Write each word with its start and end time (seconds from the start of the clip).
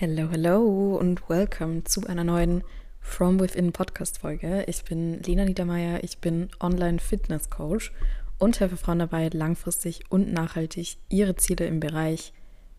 Hello, 0.00 0.30
hello 0.30 0.96
und 0.96 1.28
welcome 1.28 1.84
zu 1.84 2.06
einer 2.06 2.24
neuen 2.24 2.64
From 3.00 3.38
Within 3.38 3.70
Podcast 3.70 4.16
Folge. 4.20 4.64
Ich 4.66 4.82
bin 4.84 5.22
Lena 5.22 5.44
Niedermeyer, 5.44 6.02
ich 6.02 6.20
bin 6.20 6.48
Online 6.58 6.98
Fitness 6.98 7.50
Coach 7.50 7.92
und 8.38 8.60
helfe 8.60 8.78
Frauen 8.78 9.00
dabei, 9.00 9.28
langfristig 9.28 10.00
und 10.08 10.32
nachhaltig 10.32 10.96
ihre 11.10 11.36
Ziele 11.36 11.66
im 11.66 11.80
Bereich 11.80 12.32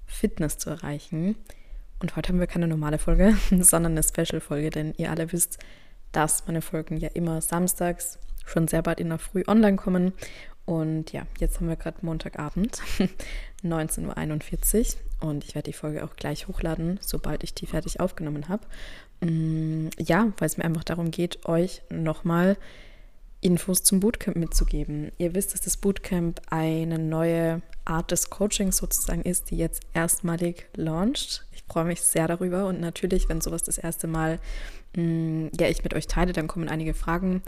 Fitness 0.08 0.58
zu 0.58 0.72
erreichen. 0.72 1.36
Und 2.00 2.16
heute 2.16 2.30
haben 2.30 2.40
wir 2.40 2.48
keine 2.48 2.68
normale 2.68 2.98
Folge, 2.98 3.38
sondern 3.60 3.92
eine 3.92 4.02
Special-Folge, 4.02 4.72
denn 4.72 4.96
ihr 4.98 5.12
alle 5.12 5.32
wisst, 5.32 5.60
dass 6.12 6.48
meine 6.48 6.64
Folgen 6.64 6.98
ja 6.98 7.10
immer 7.14 7.40
samstags 7.42 8.18
schon 8.48 8.68
sehr 8.68 8.82
bald 8.82 9.00
in 9.00 9.10
der 9.10 9.20
Früh 9.20 9.44
online 9.46 9.78
kommen. 9.78 10.14
Und 10.66 11.14
ja, 11.14 11.28
jetzt 11.38 11.60
haben 11.60 11.70
wir 11.70 11.76
gerade 11.76 12.04
Montagabend, 12.04 12.82
19.41 13.64 14.96
Uhr. 14.96 15.11
Und 15.22 15.44
ich 15.44 15.56
werde 15.56 15.70
die 15.70 15.78
Folge 15.78 16.04
auch 16.04 16.16
gleich 16.16 16.48
hochladen, 16.48 17.00
sobald 17.00 17.44
ich 17.44 17.54
die 17.54 17.68
fertig 17.68 18.00
aufgenommen 18.00 18.50
habe. 18.50 18.66
Mm, 19.22 19.90
ja, 19.98 20.34
weil 20.38 20.48
es 20.48 20.58
mir 20.58 20.66
einfach 20.66 20.84
darum 20.84 21.12
geht, 21.12 21.46
euch 21.46 21.84
nochmal 21.90 22.58
Infos 23.40 23.84
zum 23.84 24.00
Bootcamp 24.00 24.36
mitzugeben. 24.36 25.12
Ihr 25.18 25.34
wisst, 25.36 25.54
dass 25.54 25.62
das 25.62 25.78
Bootcamp 25.78 26.42
eine 26.50 27.00
neue 27.00 27.62
Art 27.86 28.12
des 28.12 28.30
Coachings 28.30 28.78
sozusagen 28.78 29.22
ist, 29.22 29.52
die 29.52 29.58
jetzt 29.58 29.84
erstmalig 29.94 30.68
launcht. 30.76 31.46
Ich 31.52 31.64
freue 31.64 31.86
mich 31.86 32.02
sehr 32.02 32.28
darüber 32.28 32.68
und 32.68 32.80
natürlich, 32.80 33.30
wenn 33.30 33.42
sowas 33.42 33.64
das 33.64 33.78
erste 33.78 34.08
Mal 34.08 34.40
mm, 34.96 35.48
ja, 35.60 35.68
ich 35.68 35.84
mit 35.84 35.94
euch 35.94 36.08
teile, 36.08 36.34
dann 36.34 36.48
kommen 36.48 36.68
einige 36.68 36.94
Fragen 36.94 37.42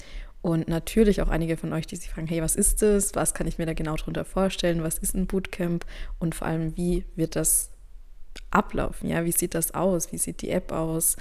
und 0.43 0.67
natürlich 0.67 1.21
auch 1.21 1.29
einige 1.29 1.55
von 1.55 1.71
euch, 1.71 1.87
die 1.87 1.95
sich 1.95 2.09
fragen, 2.09 2.27
hey, 2.27 2.41
was 2.41 2.57
ist 2.57 2.81
das? 2.81 3.15
Was 3.15 3.33
kann 3.33 3.47
ich 3.47 3.59
mir 3.59 3.65
da 3.65 3.73
genau 3.73 3.95
darunter 3.95 4.25
vorstellen? 4.25 4.83
Was 4.83 4.97
ist 4.97 5.15
ein 5.15 5.25
Bootcamp? 5.25 5.85
Und 6.19 6.35
vor 6.35 6.45
allem, 6.47 6.75
wie 6.75 7.05
wird 7.15 7.37
das 7.37 7.69
ablaufen? 8.51 9.09
Ja, 9.09 9.23
wie 9.23 9.31
sieht 9.31 9.55
das 9.55 9.73
aus? 9.73 10.11
Wie 10.11 10.17
sieht 10.17 10.41
die 10.41 10.49
App 10.49 10.73
aus? 10.73 11.15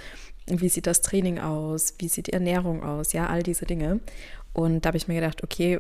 Wie 0.49 0.69
sieht 0.69 0.89
das 0.89 1.03
Training 1.03 1.39
aus? 1.39 1.95
Wie 2.01 2.09
sieht 2.09 2.27
die 2.27 2.33
Ernährung 2.33 2.83
aus? 2.83 3.13
Ja, 3.13 3.29
all 3.29 3.45
diese 3.45 3.65
Dinge. 3.65 4.01
Und 4.55 4.85
da 4.85 4.89
habe 4.89 4.97
ich 4.97 5.07
mir 5.07 5.15
gedacht, 5.15 5.45
okay, 5.45 5.79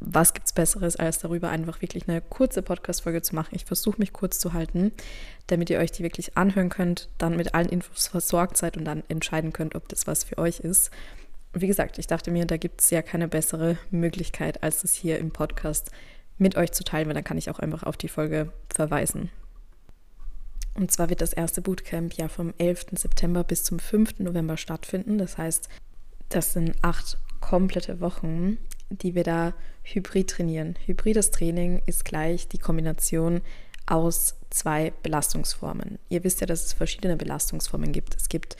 was 0.00 0.32
gibt 0.32 0.46
es 0.46 0.54
Besseres, 0.54 0.96
als 0.96 1.18
darüber 1.18 1.50
einfach 1.50 1.82
wirklich 1.82 2.08
eine 2.08 2.22
kurze 2.22 2.62
Podcast-Folge 2.62 3.20
zu 3.20 3.34
machen? 3.34 3.54
Ich 3.56 3.66
versuche 3.66 3.98
mich 3.98 4.14
kurz 4.14 4.38
zu 4.38 4.54
halten, 4.54 4.92
damit 5.48 5.68
ihr 5.68 5.80
euch 5.80 5.92
die 5.92 6.02
wirklich 6.02 6.38
anhören 6.38 6.70
könnt, 6.70 7.10
dann 7.18 7.36
mit 7.36 7.52
allen 7.52 7.68
Infos 7.68 8.06
versorgt 8.06 8.56
seid 8.56 8.78
und 8.78 8.86
dann 8.86 9.02
entscheiden 9.08 9.52
könnt, 9.52 9.74
ob 9.74 9.86
das 9.90 10.06
was 10.06 10.24
für 10.24 10.38
euch 10.38 10.60
ist 10.60 10.90
wie 11.52 11.66
gesagt, 11.66 11.98
ich 11.98 12.06
dachte 12.06 12.30
mir, 12.30 12.46
da 12.46 12.56
gibt 12.56 12.80
es 12.80 12.90
ja 12.90 13.02
keine 13.02 13.28
bessere 13.28 13.76
Möglichkeit, 13.90 14.62
als 14.62 14.84
es 14.84 14.94
hier 14.94 15.18
im 15.18 15.30
Podcast 15.30 15.90
mit 16.38 16.56
euch 16.56 16.72
zu 16.72 16.84
teilen, 16.84 17.08
weil 17.08 17.14
dann 17.14 17.24
kann 17.24 17.38
ich 17.38 17.50
auch 17.50 17.58
einfach 17.58 17.82
auf 17.82 17.96
die 17.96 18.08
Folge 18.08 18.52
verweisen. 18.68 19.30
Und 20.74 20.92
zwar 20.92 21.10
wird 21.10 21.20
das 21.20 21.32
erste 21.32 21.60
Bootcamp 21.60 22.14
ja 22.14 22.28
vom 22.28 22.54
11. 22.58 22.86
September 22.92 23.44
bis 23.44 23.64
zum 23.64 23.78
5. 23.78 24.20
November 24.20 24.56
stattfinden. 24.56 25.18
Das 25.18 25.36
heißt, 25.36 25.68
das 26.28 26.52
sind 26.52 26.76
acht 26.82 27.18
komplette 27.40 28.00
Wochen, 28.00 28.58
die 28.88 29.14
wir 29.14 29.24
da 29.24 29.52
hybrid 29.82 30.30
trainieren. 30.30 30.76
Hybrides 30.86 31.30
Training 31.32 31.82
ist 31.86 32.04
gleich 32.04 32.48
die 32.48 32.58
Kombination 32.58 33.40
aus 33.86 34.36
zwei 34.50 34.92
Belastungsformen. 35.02 35.98
Ihr 36.08 36.22
wisst 36.22 36.40
ja, 36.40 36.46
dass 36.46 36.64
es 36.64 36.72
verschiedene 36.72 37.16
Belastungsformen 37.16 37.92
gibt. 37.92 38.16
Es 38.16 38.28
gibt 38.28 38.56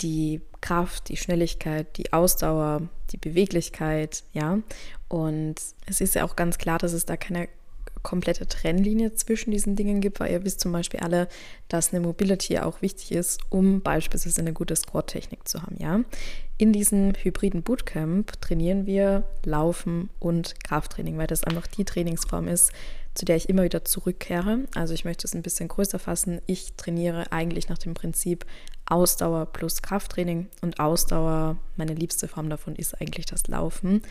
die 0.00 0.40
Kraft, 0.60 1.08
die 1.08 1.16
Schnelligkeit, 1.16 1.96
die 1.96 2.12
Ausdauer, 2.12 2.88
die 3.10 3.16
Beweglichkeit, 3.16 4.24
ja. 4.32 4.58
Und 5.08 5.56
es 5.86 6.00
ist 6.00 6.14
ja 6.14 6.24
auch 6.24 6.36
ganz 6.36 6.58
klar, 6.58 6.78
dass 6.78 6.92
es 6.92 7.06
da 7.06 7.16
keine 7.16 7.48
komplette 8.02 8.46
Trennlinie 8.46 9.14
zwischen 9.14 9.50
diesen 9.50 9.76
Dingen 9.76 10.00
gibt, 10.00 10.20
weil 10.20 10.32
ihr 10.32 10.44
wisst 10.44 10.60
zum 10.60 10.72
Beispiel 10.72 11.00
alle, 11.00 11.28
dass 11.68 11.92
eine 11.92 12.00
Mobility 12.00 12.58
auch 12.58 12.80
wichtig 12.80 13.12
ist, 13.12 13.40
um 13.50 13.80
beispielsweise 13.80 14.40
eine 14.40 14.52
gute 14.52 14.76
Squat-Technik 14.76 15.46
zu 15.48 15.62
haben, 15.62 15.76
ja. 15.78 16.00
In 16.56 16.72
diesem 16.72 17.12
hybriden 17.14 17.62
Bootcamp 17.62 18.40
trainieren 18.40 18.86
wir 18.86 19.24
Laufen 19.44 20.10
und 20.18 20.62
Krafttraining, 20.64 21.16
weil 21.16 21.28
das 21.28 21.44
einfach 21.44 21.68
die 21.68 21.84
Trainingsform 21.84 22.48
ist, 22.48 22.72
zu 23.14 23.24
der 23.24 23.36
ich 23.36 23.48
immer 23.48 23.62
wieder 23.62 23.84
zurückkehre. 23.84 24.64
Also 24.74 24.94
ich 24.94 25.04
möchte 25.04 25.26
es 25.26 25.34
ein 25.34 25.42
bisschen 25.42 25.68
größer 25.68 25.98
fassen. 25.98 26.40
Ich 26.46 26.74
trainiere 26.74 27.30
eigentlich 27.30 27.68
nach 27.68 27.78
dem 27.78 27.94
Prinzip 27.94 28.44
Ausdauer 28.90 29.46
plus 29.46 29.82
Krafttraining 29.82 30.48
und 30.62 30.80
Ausdauer, 30.80 31.56
meine 31.76 31.94
liebste 31.94 32.28
Form 32.28 32.48
davon 32.48 32.74
ist 32.76 33.00
eigentlich 33.00 33.26
das 33.26 33.46
Laufen, 33.46 34.02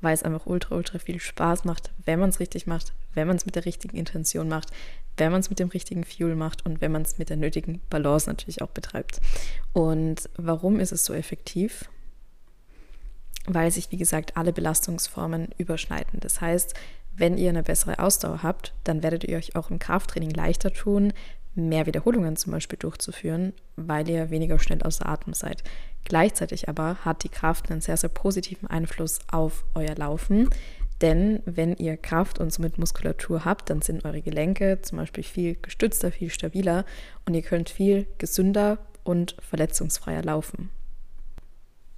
weil 0.00 0.14
es 0.14 0.22
einfach 0.22 0.46
ultra, 0.46 0.76
ultra 0.76 0.98
viel 0.98 1.20
Spaß 1.20 1.64
macht, 1.64 1.90
wenn 2.04 2.20
man 2.20 2.30
es 2.30 2.40
richtig 2.40 2.66
macht, 2.66 2.92
wenn 3.14 3.26
man 3.26 3.36
es 3.36 3.46
mit 3.46 3.56
der 3.56 3.64
richtigen 3.64 3.96
Intention 3.96 4.48
macht, 4.48 4.70
wenn 5.16 5.32
man 5.32 5.40
es 5.40 5.50
mit 5.50 5.58
dem 5.58 5.68
richtigen 5.68 6.04
Fuel 6.04 6.36
macht 6.36 6.64
und 6.64 6.80
wenn 6.80 6.92
man 6.92 7.02
es 7.02 7.18
mit 7.18 7.28
der 7.28 7.36
nötigen 7.36 7.80
Balance 7.90 8.28
natürlich 8.28 8.62
auch 8.62 8.70
betreibt. 8.70 9.20
Und 9.72 10.30
warum 10.36 10.80
ist 10.80 10.92
es 10.92 11.04
so 11.04 11.12
effektiv? 11.12 11.90
Weil 13.46 13.70
sich, 13.70 13.90
wie 13.90 13.96
gesagt, 13.96 14.36
alle 14.36 14.52
Belastungsformen 14.52 15.48
überschneiden. 15.58 16.20
Das 16.20 16.40
heißt, 16.40 16.74
wenn 17.12 17.36
ihr 17.36 17.50
eine 17.50 17.62
bessere 17.62 17.98
Ausdauer 17.98 18.42
habt, 18.42 18.72
dann 18.84 19.02
werdet 19.02 19.24
ihr 19.24 19.36
euch 19.36 19.56
auch 19.56 19.70
im 19.70 19.78
Krafttraining 19.78 20.30
leichter 20.30 20.72
tun, 20.72 21.12
mehr 21.54 21.86
Wiederholungen 21.86 22.36
zum 22.36 22.52
Beispiel 22.52 22.78
durchzuführen, 22.78 23.52
weil 23.76 24.08
ihr 24.08 24.30
weniger 24.30 24.58
schnell 24.58 24.82
außer 24.82 25.06
Atem 25.06 25.34
seid. 25.34 25.62
Gleichzeitig 26.04 26.68
aber 26.68 26.96
hat 27.04 27.24
die 27.24 27.28
Kraft 27.28 27.70
einen 27.70 27.80
sehr, 27.80 27.96
sehr 27.96 28.10
positiven 28.10 28.68
Einfluss 28.68 29.18
auf 29.30 29.64
euer 29.74 29.94
Laufen. 29.94 30.48
Denn 31.00 31.40
wenn 31.46 31.76
ihr 31.76 31.96
Kraft 31.96 32.38
und 32.38 32.52
somit 32.52 32.78
Muskulatur 32.78 33.44
habt, 33.44 33.70
dann 33.70 33.80
sind 33.82 34.04
eure 34.04 34.20
Gelenke 34.20 34.80
zum 34.82 34.98
Beispiel 34.98 35.24
viel 35.24 35.56
gestützter, 35.60 36.12
viel 36.12 36.30
stabiler 36.30 36.84
und 37.26 37.34
ihr 37.34 37.42
könnt 37.42 37.70
viel 37.70 38.06
gesünder 38.18 38.78
und 39.02 39.34
verletzungsfreier 39.40 40.22
laufen. 40.22 40.70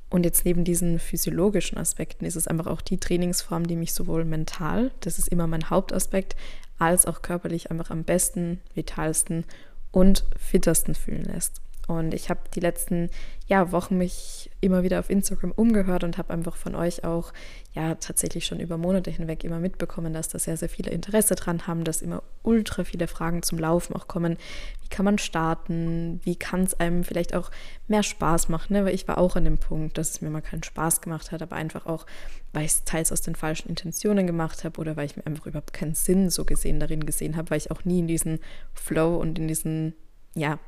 Und 0.08 0.24
jetzt 0.24 0.44
neben 0.44 0.62
diesen 0.62 0.98
physiologischen 0.98 1.78
Aspekten 1.78 2.26
ist 2.26 2.36
es 2.36 2.46
einfach 2.46 2.66
auch 2.66 2.82
die 2.82 2.98
Trainingsform, 2.98 3.66
die 3.66 3.76
mich 3.76 3.94
sowohl 3.94 4.24
mental, 4.24 4.92
das 5.00 5.18
ist 5.18 5.28
immer 5.28 5.46
mein 5.46 5.70
Hauptaspekt, 5.70 6.36
als 6.82 7.06
auch 7.06 7.22
körperlich 7.22 7.70
einfach 7.70 7.90
am 7.90 8.02
besten, 8.02 8.60
vitalsten 8.74 9.44
und 9.92 10.24
fittersten 10.36 10.94
fühlen 10.94 11.24
lässt. 11.24 11.60
Und 11.88 12.14
ich 12.14 12.30
habe 12.30 12.40
die 12.54 12.60
letzten 12.60 13.10
ja, 13.48 13.72
Wochen 13.72 13.98
mich 13.98 14.50
immer 14.60 14.84
wieder 14.84 15.00
auf 15.00 15.10
Instagram 15.10 15.50
umgehört 15.50 16.04
und 16.04 16.16
habe 16.16 16.32
einfach 16.32 16.56
von 16.56 16.76
euch 16.76 17.04
auch 17.04 17.32
ja 17.74 17.96
tatsächlich 17.96 18.46
schon 18.46 18.60
über 18.60 18.78
Monate 18.78 19.10
hinweg 19.10 19.42
immer 19.42 19.58
mitbekommen, 19.58 20.12
dass 20.12 20.28
da 20.28 20.38
sehr, 20.38 20.56
sehr 20.56 20.68
viele 20.68 20.92
Interesse 20.92 21.34
dran 21.34 21.66
haben, 21.66 21.82
dass 21.82 22.00
immer 22.00 22.22
ultra 22.42 22.84
viele 22.84 23.08
Fragen 23.08 23.42
zum 23.42 23.58
Laufen 23.58 23.96
auch 23.96 24.06
kommen. 24.06 24.36
Wie 24.82 24.88
kann 24.88 25.04
man 25.04 25.18
starten? 25.18 26.20
Wie 26.22 26.36
kann 26.36 26.62
es 26.62 26.78
einem 26.78 27.02
vielleicht 27.02 27.34
auch 27.34 27.50
mehr 27.88 28.04
Spaß 28.04 28.48
machen? 28.48 28.74
Ne? 28.74 28.84
Weil 28.84 28.94
ich 28.94 29.08
war 29.08 29.18
auch 29.18 29.34
an 29.34 29.44
dem 29.44 29.58
Punkt, 29.58 29.98
dass 29.98 30.10
es 30.10 30.20
mir 30.20 30.30
mal 30.30 30.40
keinen 30.40 30.62
Spaß 30.62 31.00
gemacht 31.00 31.32
hat, 31.32 31.42
aber 31.42 31.56
einfach 31.56 31.86
auch, 31.86 32.06
weil 32.52 32.64
ich 32.64 32.72
es 32.72 32.84
teils 32.84 33.10
aus 33.10 33.22
den 33.22 33.34
falschen 33.34 33.68
Intentionen 33.68 34.26
gemacht 34.26 34.62
habe 34.62 34.80
oder 34.80 34.96
weil 34.96 35.06
ich 35.06 35.16
mir 35.16 35.26
einfach 35.26 35.46
überhaupt 35.46 35.72
keinen 35.72 35.94
Sinn 35.94 36.30
so 36.30 36.44
gesehen 36.44 36.78
darin 36.78 37.04
gesehen 37.06 37.36
habe, 37.36 37.50
weil 37.50 37.58
ich 37.58 37.72
auch 37.72 37.84
nie 37.84 37.98
in 37.98 38.06
diesen 38.06 38.38
Flow 38.72 39.16
und 39.16 39.38
in 39.38 39.48
diesen 39.48 39.94
ja, 40.34 40.58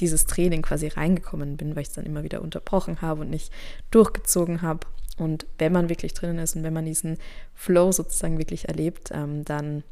dieses 0.00 0.26
Training 0.26 0.62
quasi 0.62 0.88
reingekommen 0.88 1.56
bin, 1.56 1.74
weil 1.74 1.82
ich 1.82 1.88
es 1.88 1.94
dann 1.94 2.06
immer 2.06 2.22
wieder 2.22 2.42
unterbrochen 2.42 3.02
habe 3.02 3.22
und 3.22 3.30
nicht 3.30 3.52
durchgezogen 3.90 4.62
habe. 4.62 4.86
Und 5.18 5.46
wenn 5.58 5.72
man 5.72 5.88
wirklich 5.88 6.14
drinnen 6.14 6.38
ist 6.38 6.56
und 6.56 6.62
wenn 6.62 6.72
man 6.72 6.86
diesen 6.86 7.18
Flow 7.54 7.92
sozusagen 7.92 8.38
wirklich 8.38 8.68
erlebt, 8.68 9.10
ähm, 9.12 9.44
dann 9.44 9.84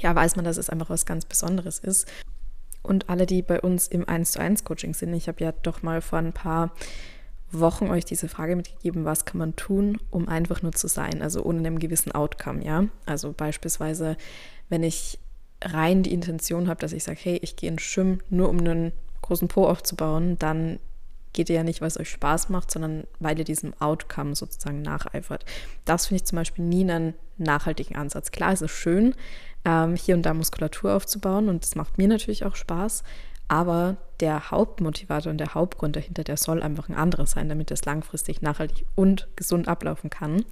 ja, 0.00 0.14
weiß 0.14 0.36
man, 0.36 0.44
dass 0.44 0.56
es 0.56 0.70
einfach 0.70 0.90
was 0.90 1.06
ganz 1.06 1.24
Besonderes 1.24 1.78
ist. 1.78 2.08
Und 2.82 3.08
alle, 3.08 3.26
die 3.26 3.42
bei 3.42 3.60
uns 3.60 3.88
im 3.88 4.08
1 4.08 4.32
zu 4.32 4.40
1 4.40 4.64
Coaching 4.64 4.94
sind, 4.94 5.14
ich 5.14 5.28
habe 5.28 5.42
ja 5.42 5.52
doch 5.52 5.82
mal 5.82 6.00
vor 6.00 6.18
ein 6.18 6.32
paar 6.32 6.72
Wochen 7.50 7.88
euch 7.88 8.04
diese 8.04 8.28
Frage 8.28 8.56
mitgegeben, 8.56 9.04
was 9.04 9.24
kann 9.24 9.38
man 9.38 9.56
tun, 9.56 9.98
um 10.10 10.28
einfach 10.28 10.62
nur 10.62 10.72
zu 10.72 10.88
sein, 10.88 11.22
also 11.22 11.44
ohne 11.44 11.58
einem 11.58 11.78
gewissen 11.78 12.12
Outcome, 12.12 12.64
ja. 12.64 12.86
Also 13.06 13.32
beispielsweise, 13.32 14.16
wenn 14.68 14.82
ich 14.82 15.18
rein 15.66 16.02
die 16.02 16.12
Intention 16.12 16.68
habe, 16.68 16.80
dass 16.80 16.92
ich 16.92 17.04
sage, 17.04 17.18
hey, 17.22 17.38
ich 17.42 17.56
gehe 17.56 17.70
in 17.70 17.78
Schwimmen 17.78 18.22
nur 18.30 18.48
um 18.48 18.58
einen 18.58 18.92
großen 19.22 19.48
Po 19.48 19.66
aufzubauen, 19.66 20.38
dann 20.38 20.78
geht 21.32 21.50
ihr 21.50 21.56
ja 21.56 21.62
nicht, 21.62 21.80
weil 21.80 21.88
es 21.88 22.00
euch 22.00 22.10
Spaß 22.10 22.48
macht, 22.48 22.70
sondern 22.70 23.04
weil 23.20 23.38
ihr 23.38 23.44
diesem 23.44 23.74
Outcome 23.78 24.34
sozusagen 24.34 24.82
nacheifert. 24.82 25.44
Das 25.84 26.06
finde 26.06 26.22
ich 26.22 26.24
zum 26.24 26.36
Beispiel 26.36 26.64
nie 26.64 26.82
einen 26.82 27.14
nachhaltigen 27.36 27.96
Ansatz. 27.96 28.30
Klar, 28.30 28.52
es 28.52 28.62
ist 28.62 28.70
schön, 28.70 29.14
ähm, 29.64 29.96
hier 29.96 30.14
und 30.14 30.22
da 30.22 30.32
Muskulatur 30.32 30.94
aufzubauen 30.94 31.48
und 31.48 31.62
das 31.62 31.74
macht 31.74 31.98
mir 31.98 32.08
natürlich 32.08 32.44
auch 32.44 32.56
Spaß, 32.56 33.02
aber 33.48 33.96
der 34.20 34.50
Hauptmotivator 34.50 35.30
und 35.30 35.38
der 35.38 35.54
Hauptgrund 35.54 35.94
dahinter, 35.94 36.24
der 36.24 36.36
soll 36.36 36.62
einfach 36.62 36.88
ein 36.88 36.94
anderer 36.94 37.26
sein, 37.26 37.48
damit 37.48 37.70
es 37.70 37.84
langfristig 37.84 38.42
nachhaltig 38.42 38.86
und 38.94 39.28
gesund 39.36 39.68
ablaufen 39.68 40.10
kann. 40.10 40.44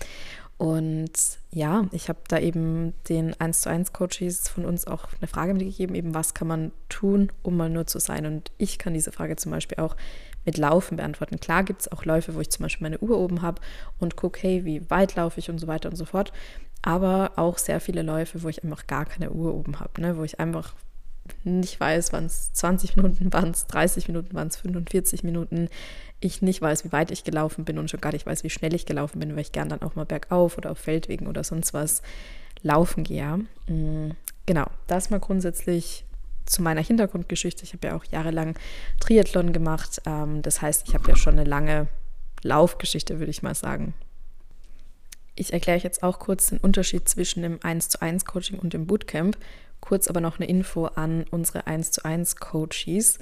Und 0.56 1.12
ja, 1.51 1.87
ich 1.91 2.09
habe 2.09 2.21
da 2.29 2.39
eben 2.39 2.95
den 3.09 3.39
1 3.39 3.62
zu 3.62 3.71
1 3.71 3.93
Coaches 3.93 4.49
von 4.49 4.65
uns 4.65 4.87
auch 4.87 5.09
eine 5.21 5.29
Frage 5.29 5.53
mitgegeben, 5.53 5.97
eben 5.97 6.15
was 6.15 6.35
kann 6.35 6.49
man 6.49 6.73
tun, 6.89 7.33
um 7.43 7.56
mal 7.56 7.69
nur 7.69 7.87
zu 7.87 7.99
sein. 7.99 8.25
Und 8.27 8.53
ich 8.56 8.79
kann 8.79 8.95
diese 8.95 9.12
Frage 9.12 9.37
zum 9.37 9.51
Beispiel 9.53 9.79
auch 9.79 9.97
mit 10.45 10.56
Laufen 10.56 10.97
beantworten. 10.97 11.41
Klar 11.41 11.65
gibt 11.65 11.83
es 11.83 11.93
auch 11.93 12.05
Läufe, 12.05 12.35
wo 12.35 12.41
ich 12.41 12.51
zum 12.51 12.62
Beispiel 12.65 12.85
meine 12.85 12.99
Uhr 12.99 13.19
oben 13.19 13.43
habe 13.43 13.61
und 13.99 14.17
gucke, 14.17 14.41
hey, 14.43 14.65
wie 14.65 14.89
weit 14.91 15.17
laufe 15.17 15.41
ich 15.41 15.51
und 15.51 15.59
so 15.59 15.67
weiter 15.67 15.89
und 15.89 15.97
so 15.97 16.05
fort. 16.05 16.33
Aber 16.83 17.33
auch 17.37 17.59
sehr 17.59 17.81
viele 17.81 18.03
Läufe, 18.03 18.43
wo 18.43 18.49
ich 18.49 18.62
einfach 18.62 18.87
gar 18.87 19.06
keine 19.06 19.31
Uhr 19.31 19.55
oben 19.55 19.81
habe, 19.81 20.01
ne? 20.01 20.17
wo 20.19 20.25
ich 20.25 20.39
einfach 20.39 20.75
nicht 21.44 21.79
weiß, 21.81 22.12
wann 22.12 22.26
es 22.26 22.53
20 22.53 22.97
Minuten 22.97 23.32
waren, 23.32 23.50
es 23.50 23.67
30 23.67 24.09
Minuten 24.09 24.35
waren, 24.35 24.49
es 24.49 24.56
45 24.56 25.25
Minuten. 25.25 25.69
Ich 26.21 26.43
nicht 26.43 26.61
weiß, 26.61 26.85
wie 26.85 26.93
weit 26.93 27.11
ich 27.11 27.25
gelaufen 27.25 27.65
bin 27.65 27.79
und 27.79 27.91
schon 27.91 28.00
gar 28.00 28.12
nicht 28.12 28.26
weiß, 28.26 28.44
wie 28.44 28.50
schnell 28.50 28.75
ich 28.75 28.87
gelaufen 28.87 29.21
bin, 29.21 29.32
weil 29.32 29.43
ich 29.43 29.53
gern 29.53 29.69
dann 29.69 29.82
auch 29.82 29.94
mal 29.94 30.06
bergauf 30.06 30.59
oder 30.59 30.71
auf 30.71 30.79
Feldwegen 30.79 31.26
oder 31.26 31.44
sonst 31.44 31.75
was 31.75 32.03
laufen 32.62 33.05
gehe. 33.05 33.41
Mm, 33.69 34.11
genau, 34.47 34.67
das 34.87 35.11
mal 35.11 35.21
grundsätzlich 35.21 36.05
zu 36.47 36.62
meiner 36.62 36.82
Hintergrundgeschichte. 36.82 37.65
Ich 37.65 37.73
habe 37.73 37.88
ja 37.88 37.97
auch 37.97 38.05
jahrelang 38.05 38.59
Triathlon 39.00 39.53
gemacht. 39.53 40.03
Ähm, 40.06 40.43
das 40.43 40.62
heißt, 40.62 40.88
ich 40.88 40.94
habe 40.94 41.09
ja 41.09 41.17
schon 41.17 41.38
eine 41.38 41.49
lange 41.49 41.88
Laufgeschichte, 42.43 43.19
würde 43.19 43.31
ich 43.31 43.43
mal 43.43 43.55
sagen. 43.55 43.94
Ich 45.37 45.53
erkläre 45.53 45.81
jetzt 45.81 46.03
auch 46.03 46.19
kurz 46.19 46.49
den 46.49 46.59
Unterschied 46.59 47.09
zwischen 47.09 47.43
dem 47.43 47.59
1 47.62 47.88
zu 47.88 48.00
1 48.00 48.25
Coaching 48.25 48.59
und 48.59 48.73
dem 48.73 48.87
Bootcamp. 48.87 49.37
Kurz 49.84 50.08
aber 50.08 50.22
noch 50.22 50.38
eine 50.38 50.48
Info 50.48 50.86
an 50.86 51.26
unsere 51.31 51.66
1 51.66 51.90
zu 51.90 52.06
1 52.06 52.36
Coaches. 52.36 53.19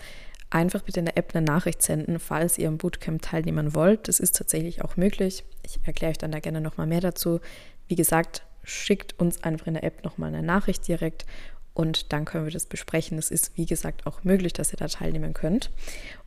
Einfach 0.49 0.83
bitte 0.83 1.01
in 1.01 1.07
der 1.07 1.17
App 1.17 1.35
eine 1.35 1.45
Nachricht 1.45 1.83
senden, 1.83 2.21
falls 2.21 2.57
ihr 2.57 2.69
im 2.69 2.79
Bootcamp 2.79 3.21
teilnehmen 3.21 3.75
wollt. 3.75 4.07
Das 4.07 4.21
ist 4.21 4.37
tatsächlich 4.37 4.81
auch 4.81 4.97
möglich. 4.97 5.43
Ich 5.65 5.81
erkläre 5.83 6.13
euch 6.13 6.19
dann 6.19 6.31
da 6.31 6.39
gerne 6.39 6.61
nochmal 6.61 6.87
mehr 6.87 7.01
dazu. 7.01 7.41
Wie 7.89 7.97
gesagt, 7.97 8.45
schickt 8.63 9.19
uns 9.19 9.43
einfach 9.43 9.67
in 9.67 9.75
der 9.75 9.83
App 9.83 10.05
nochmal 10.05 10.29
eine 10.29 10.45
Nachricht 10.45 10.87
direkt 10.87 11.27
und 11.75 12.13
dann 12.13 12.27
können 12.27 12.45
wir 12.45 12.53
das 12.53 12.67
besprechen. 12.67 13.19
Es 13.19 13.33
ist, 13.33 13.57
wie 13.57 13.67
gesagt, 13.67 14.07
auch 14.07 14.23
möglich, 14.23 14.53
dass 14.53 14.73
ihr 14.73 14.77
da 14.77 14.87
teilnehmen 14.87 15.35
könnt. 15.35 15.73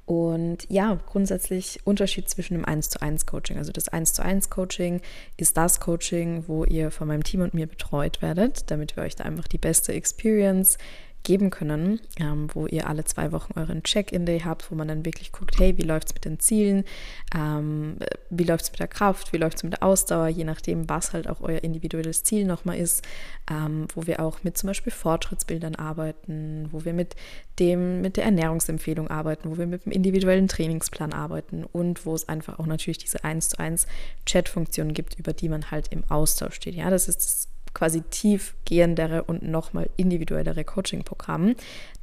Und 0.06 0.70
ja, 0.70 1.00
grundsätzlich 1.08 1.80
Unterschied 1.84 2.30
zwischen 2.30 2.54
dem 2.54 2.66
1 2.66 2.90
zu 2.90 3.02
1 3.02 3.26
Coaching. 3.26 3.58
Also 3.58 3.72
das 3.72 3.88
1 3.88 4.14
zu 4.14 4.24
1 4.24 4.52
Coaching 4.52 5.02
ist 5.38 5.58
das 5.58 5.80
Coaching, 5.80 6.44
wo 6.48 6.64
ihr 6.64 6.92
von 6.92 7.08
meinem 7.08 7.24
Team 7.24 7.42
und 7.42 7.56
mir 7.56 7.66
betreut 7.66 8.22
werdet, 8.22 8.70
damit 8.70 8.96
wir 8.96 9.04
euch 9.04 9.16
da 9.16 9.24
einfach 9.24 9.48
die 9.48 9.58
beste 9.58 9.94
Experience 9.94 10.78
geben 11.26 11.50
können, 11.50 12.00
ähm, 12.20 12.48
wo 12.54 12.68
ihr 12.68 12.88
alle 12.88 13.04
zwei 13.04 13.34
Wochen 13.34 13.60
euren 13.60 13.84
Check-in-Day 13.84 14.42
habt, 14.46 14.72
wo 14.72 14.76
man 14.76 14.88
dann 14.88 15.04
wirklich 15.04 15.32
guckt, 15.34 15.60
hey, 15.60 15.78
wie 15.78 15.82
läuft 15.82 16.08
es 16.10 16.14
mit 16.14 16.24
den 16.24 16.40
Zielen, 16.40 16.86
ähm, 17.36 17.98
wie 18.30 18.44
läuft 18.44 18.66
es 18.66 18.72
mit 18.72 18.80
der 18.80 18.88
Kraft, 18.88 19.34
wie 19.34 19.38
läuft 19.38 19.58
es 19.58 19.64
mit 19.64 19.74
der 19.74 19.84
Ausdauer, 19.84 20.28
je 20.28 20.44
nachdem, 20.46 20.88
was 20.88 21.12
halt 21.12 21.28
auch 21.28 21.42
euer 21.42 21.64
individuelles 21.64 22.24
Ziel 22.24 22.46
nochmal 22.46 22.78
ist, 22.78 23.04
ähm, 23.52 23.88
wo 23.94 24.06
wir 24.08 24.22
auch 24.22 24.44
mit 24.44 24.58
zum 24.58 24.68
Beispiel 24.68 24.94
Fortschrittsbildern 24.94 25.76
arbeiten, 25.76 26.70
wo 26.72 26.86
wir 26.86 26.94
mit 26.94 27.16
dem, 27.60 28.02
mit 28.02 28.18
der 28.18 28.26
Ernährungsempfehlung 28.26 29.10
arbeiten, 29.10 29.50
wo 29.50 29.58
wir 29.58 29.68
mit 29.68 29.86
dem 29.86 29.92
individuellen 29.92 30.48
Trainingsplan 30.48 31.12
arbeiten 31.12 31.64
und 31.64 32.06
wo 32.06 32.14
es 32.14 32.30
einfach 32.30 32.60
auch 32.60 32.68
natürlich 32.68 33.00
diese 33.00 33.24
1 33.24 33.50
zu 33.50 33.60
1 33.60 33.88
Chat-Funktion 34.26 34.94
gibt, 34.94 35.18
über 35.18 35.34
die 35.34 35.50
man 35.50 35.72
halt 35.72 35.88
im 35.90 36.04
Austausch 36.10 36.56
steht. 36.56 36.76
Ja, 36.76 36.90
das 36.92 37.08
ist 37.08 37.18
das 37.18 37.55
quasi 37.76 38.02
tiefgehendere 38.02 39.24
und 39.24 39.44
nochmal 39.44 39.92
individuellere 39.98 40.64
Coaching-Programm. 40.64 41.56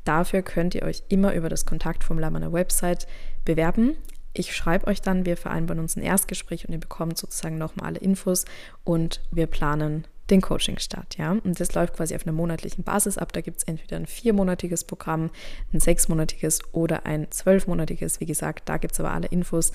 Dafür 0.05 0.43
könnt 0.43 0.77
ihr 0.77 0.83
euch 0.83 1.03
immer 1.09 1.35
über 1.35 1.49
das 1.49 1.67
Kontaktformular 1.67 2.31
meiner 2.31 2.53
Website 2.53 3.09
bewerben. 3.45 3.97
Ich 4.35 4.55
schreibe 4.55 4.87
euch 4.87 5.03
dann, 5.03 5.27
wir 5.27 5.37
vereinbaren 5.37 5.81
uns 5.81 5.97
ein 5.97 6.03
Erstgespräch 6.03 6.67
und 6.67 6.73
ihr 6.73 6.81
bekommt 6.81 7.19
sozusagen 7.19 7.59
nochmal 7.59 7.89
alle 7.89 7.99
Infos 7.99 8.45
und 8.85 9.21
wir 9.33 9.47
planen 9.47 10.07
den 10.31 10.41
Coaching-Start, 10.41 11.19
ja. 11.19 11.33
Und 11.33 11.61
das 11.61 11.75
läuft 11.75 11.95
quasi 11.95 12.15
auf 12.15 12.27
einer 12.27 12.33
monatlichen 12.33 12.85
Basis 12.85 13.19
ab. 13.19 13.33
Da 13.33 13.41
gibt 13.41 13.59
es 13.59 13.65
entweder 13.65 13.97
ein 13.97 14.07
viermonatiges 14.07 14.85
Programm, 14.85 15.31
ein 15.73 15.81
sechsmonatiges 15.81 16.61
oder 16.73 17.05
ein 17.07 17.31
zwölfmonatiges. 17.31 18.21
Wie 18.21 18.27
gesagt, 18.27 18.69
da 18.69 18.79
gibt 18.79 18.95
es 18.95 19.01
aber 19.01 19.13
alle 19.13 19.27
Infos 19.27 19.73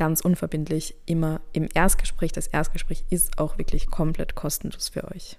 ganz 0.00 0.22
unverbindlich 0.22 0.94
immer 1.04 1.42
im 1.52 1.68
Erstgespräch. 1.74 2.32
Das 2.32 2.46
Erstgespräch 2.46 3.04
ist 3.10 3.38
auch 3.38 3.58
wirklich 3.58 3.88
komplett 3.88 4.34
kostenlos 4.34 4.88
für 4.88 5.04
euch. 5.14 5.38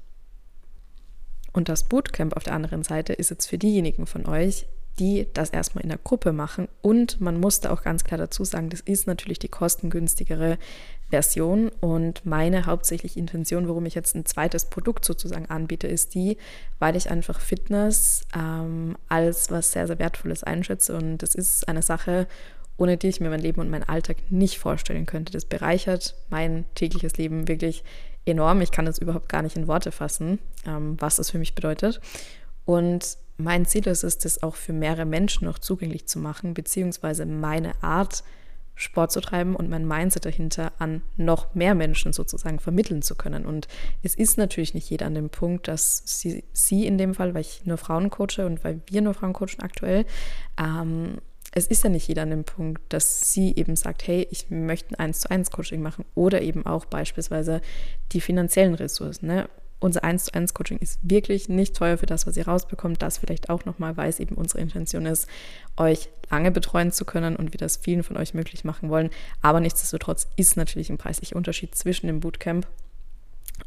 Und 1.52 1.68
das 1.68 1.84
Bootcamp 1.86 2.38
auf 2.38 2.44
der 2.44 2.54
anderen 2.54 2.84
Seite 2.84 3.14
ist 3.14 3.32
jetzt 3.32 3.48
für 3.48 3.58
diejenigen 3.58 4.06
von 4.06 4.28
euch, 4.28 4.68
die 5.00 5.26
das 5.34 5.50
erstmal 5.50 5.84
in 5.84 5.90
der 5.90 5.98
Gruppe 5.98 6.32
machen. 6.32 6.68
Und 6.84 7.20
man 7.20 7.40
musste 7.40 7.72
auch 7.72 7.82
ganz 7.82 8.04
klar 8.04 8.20
dazu 8.20 8.44
sagen, 8.44 8.70
das 8.70 8.82
ist 8.82 9.08
natürlich 9.08 9.40
die 9.40 9.48
kostengünstigere 9.48 10.60
Version. 11.10 11.70
Und 11.80 12.24
meine 12.28 12.68
hauptsächliche 12.68 13.20
Intention, 13.20 13.68
warum 13.68 13.88
ich 13.88 13.96
jetzt 13.96 14.14
ein 14.14 14.28
zweites 14.28 14.66
Produkt 14.66 15.06
sozusagen 15.06 15.48
anbiete, 15.48 15.88
ist 15.88 16.14
die, 16.14 16.38
weil 16.78 16.96
ich 16.96 17.10
einfach 17.10 17.40
Fitness 17.40 18.28
ähm, 18.38 18.96
als 19.10 19.50
was 19.50 19.72
sehr, 19.72 19.88
sehr 19.88 19.98
Wertvolles 19.98 20.44
einschätze. 20.44 20.96
Und 20.96 21.18
das 21.18 21.34
ist 21.34 21.68
eine 21.68 21.82
Sache, 21.82 22.28
ohne 22.82 22.98
die 22.98 23.10
ich 23.10 23.22
mir 23.22 23.30
mein 23.30 23.40
Leben 23.40 23.62
und 23.62 23.70
meinen 23.70 23.88
Alltag 23.88 24.18
nicht 24.32 24.58
vorstellen 24.58 25.06
könnte. 25.06 25.32
Das 25.32 25.46
bereichert 25.46 26.16
mein 26.32 26.66
tägliches 26.74 27.16
Leben 27.16 27.48
wirklich 27.48 27.84
enorm. 28.26 28.60
Ich 28.62 28.72
kann 28.72 28.86
das 28.86 28.98
überhaupt 28.98 29.30
gar 29.30 29.44
nicht 29.44 29.56
in 29.56 29.68
Worte 29.68 29.92
fassen, 29.92 30.40
ähm, 30.66 30.96
was 31.00 31.18
das 31.18 31.30
für 31.30 31.38
mich 31.38 31.54
bedeutet. 31.54 32.02
Und 32.66 33.20
mein 33.38 33.68
Ziel 33.68 33.88
ist 33.88 34.04
es, 34.04 34.18
das 34.18 34.42
auch 34.42 34.56
für 34.56 34.74
mehrere 34.74 35.06
Menschen 35.06 35.46
noch 35.46 35.60
zugänglich 35.60 36.08
zu 36.08 36.18
machen, 36.18 36.56
beziehungsweise 36.56 37.28
meine 37.28 37.74
Art, 37.84 38.24
Sport 38.74 39.12
zu 39.12 39.22
treiben 39.22 39.56
und 39.56 39.70
mein 39.70 39.88
Mindset 39.88 40.26
dahinter 40.26 40.72
an 40.80 41.04
noch 41.16 41.54
mehr 41.54 41.76
Menschen 41.76 42.14
sozusagen 42.14 42.60
vermitteln 42.60 43.04
zu 43.04 43.14
können. 43.14 43.46
Und 43.46 43.68
es 44.02 44.16
ist 44.16 44.40
natürlich 44.40 44.74
nicht 44.74 44.90
jeder 44.90 45.06
an 45.06 45.14
dem 45.14 45.30
Punkt, 45.30 45.68
dass 45.68 46.02
sie, 46.06 46.44
sie 46.52 46.88
in 46.88 46.98
dem 46.98 47.14
Fall, 47.14 47.36
weil 47.36 47.42
ich 47.42 47.64
nur 47.66 47.78
Frauen 47.78 48.10
coache 48.10 48.44
und 48.44 48.64
weil 48.64 48.82
wir 48.88 49.04
nur 49.04 49.14
Frauen 49.14 49.34
coachen 49.34 49.60
aktuell, 49.60 50.06
ähm, 50.58 51.18
es 51.52 51.68
ist 51.68 51.84
ja 51.84 51.90
nicht 51.90 52.08
jeder 52.08 52.22
an 52.22 52.30
dem 52.30 52.44
Punkt, 52.46 52.82
dass 52.90 53.34
sie 53.34 53.54
eben 53.56 53.76
sagt, 53.76 54.08
hey, 54.08 54.28
ich 54.32 54.50
möchte 54.50 54.98
ein 54.98 55.08
1 55.08 55.22
zu 55.22 55.30
1 55.30 55.52
Coaching 55.52 55.82
machen 55.82 56.06
oder 56.16 56.42
eben 56.42 56.66
auch 56.66 56.86
beispielsweise 56.86 57.62
die 58.14 58.22
finanziellen 58.22 58.74
Ressourcen. 58.74 59.28
Ne? 59.28 59.50
Unser 59.80 60.04
1 60.06 60.26
zu 60.26 60.34
1 60.34 60.54
Coaching 60.54 60.78
ist 60.78 61.00
wirklich 61.02 61.50
nicht 61.50 61.76
teuer 61.76 61.98
für 61.98 62.06
das, 62.06 62.26
was 62.26 62.38
ihr 62.38 62.48
rausbekommt. 62.48 63.02
Das 63.02 63.18
vielleicht 63.18 63.50
auch 63.50 63.66
nochmal, 63.66 63.98
weil 63.98 64.10
es 64.10 64.20
eben 64.20 64.36
unsere 64.36 64.62
Intention 64.62 65.06
ist, 65.06 65.28
euch 65.76 66.10
lange 66.30 66.52
betreuen 66.52 66.94
zu 66.94 67.04
können 67.04 67.36
und 67.36 67.52
wir 67.52 67.58
das 67.58 67.78
vielen 67.78 68.04
von 68.04 68.16
euch 68.16 68.34
möglich 68.34 68.64
machen 68.64 68.90
wollen. 68.90 69.10
Aber 69.42 69.60
nichtsdestotrotz 69.60 70.28
ist 70.38 70.56
natürlich 70.56 70.90
ein 70.90 70.98
preislicher 70.98 71.36
Unterschied 71.36 71.76
zwischen 71.76 72.08
dem 72.08 72.22
Bootcamp 72.22 72.66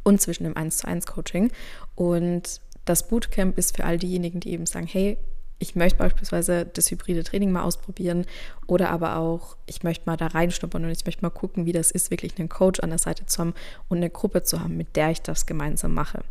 und 0.05 0.23
zwischen 0.23 0.45
dem 0.45 0.57
1 0.57 0.79
zu 0.79 0.89
1 0.89 1.07
Coaching. 1.07 1.53
Und 1.97 2.63
das 2.87 3.09
Bootcamp 3.09 3.59
ist 3.59 3.77
für 3.77 3.85
all 3.85 3.99
diejenigen, 3.99 4.41
die 4.41 4.53
eben 4.53 4.65
sagen, 4.65 4.87
hey, 4.87 5.19
ich 5.59 5.77
möchte 5.77 5.99
beispielsweise 5.99 6.67
das 6.67 6.91
hybride 6.91 7.25
Training 7.25 7.53
mal 7.53 7.63
ausprobieren 7.63 8.27
oder 8.67 8.91
aber 8.91 9.17
auch, 9.17 9.57
ich 9.67 9.83
möchte 9.83 10.07
mal 10.07 10.17
da 10.17 10.27
reinschnuppern 10.27 10.85
und 10.85 10.91
ich 10.91 11.05
möchte 11.07 11.23
mal 11.23 11.31
gucken, 11.31 11.67
wie 11.67 11.73
das 11.73 11.91
ist, 11.91 12.11
wirklich 12.11 12.39
einen 12.39 12.49
Coach 12.49 12.81
an 12.81 12.91
der 12.91 12.99
Seite 12.99 13.27
zu 13.27 13.39
haben 13.41 13.55
und 13.89 13.99
eine 13.99 14.11
Gruppe 14.11 14.43
zu 14.43 14.61
haben, 14.61 14.77
mit 14.77 14.97
der 14.97 15.11
ich 15.11 15.23
das 15.23 15.47
gemeinsam 15.47 15.95
mache. 15.95 16.23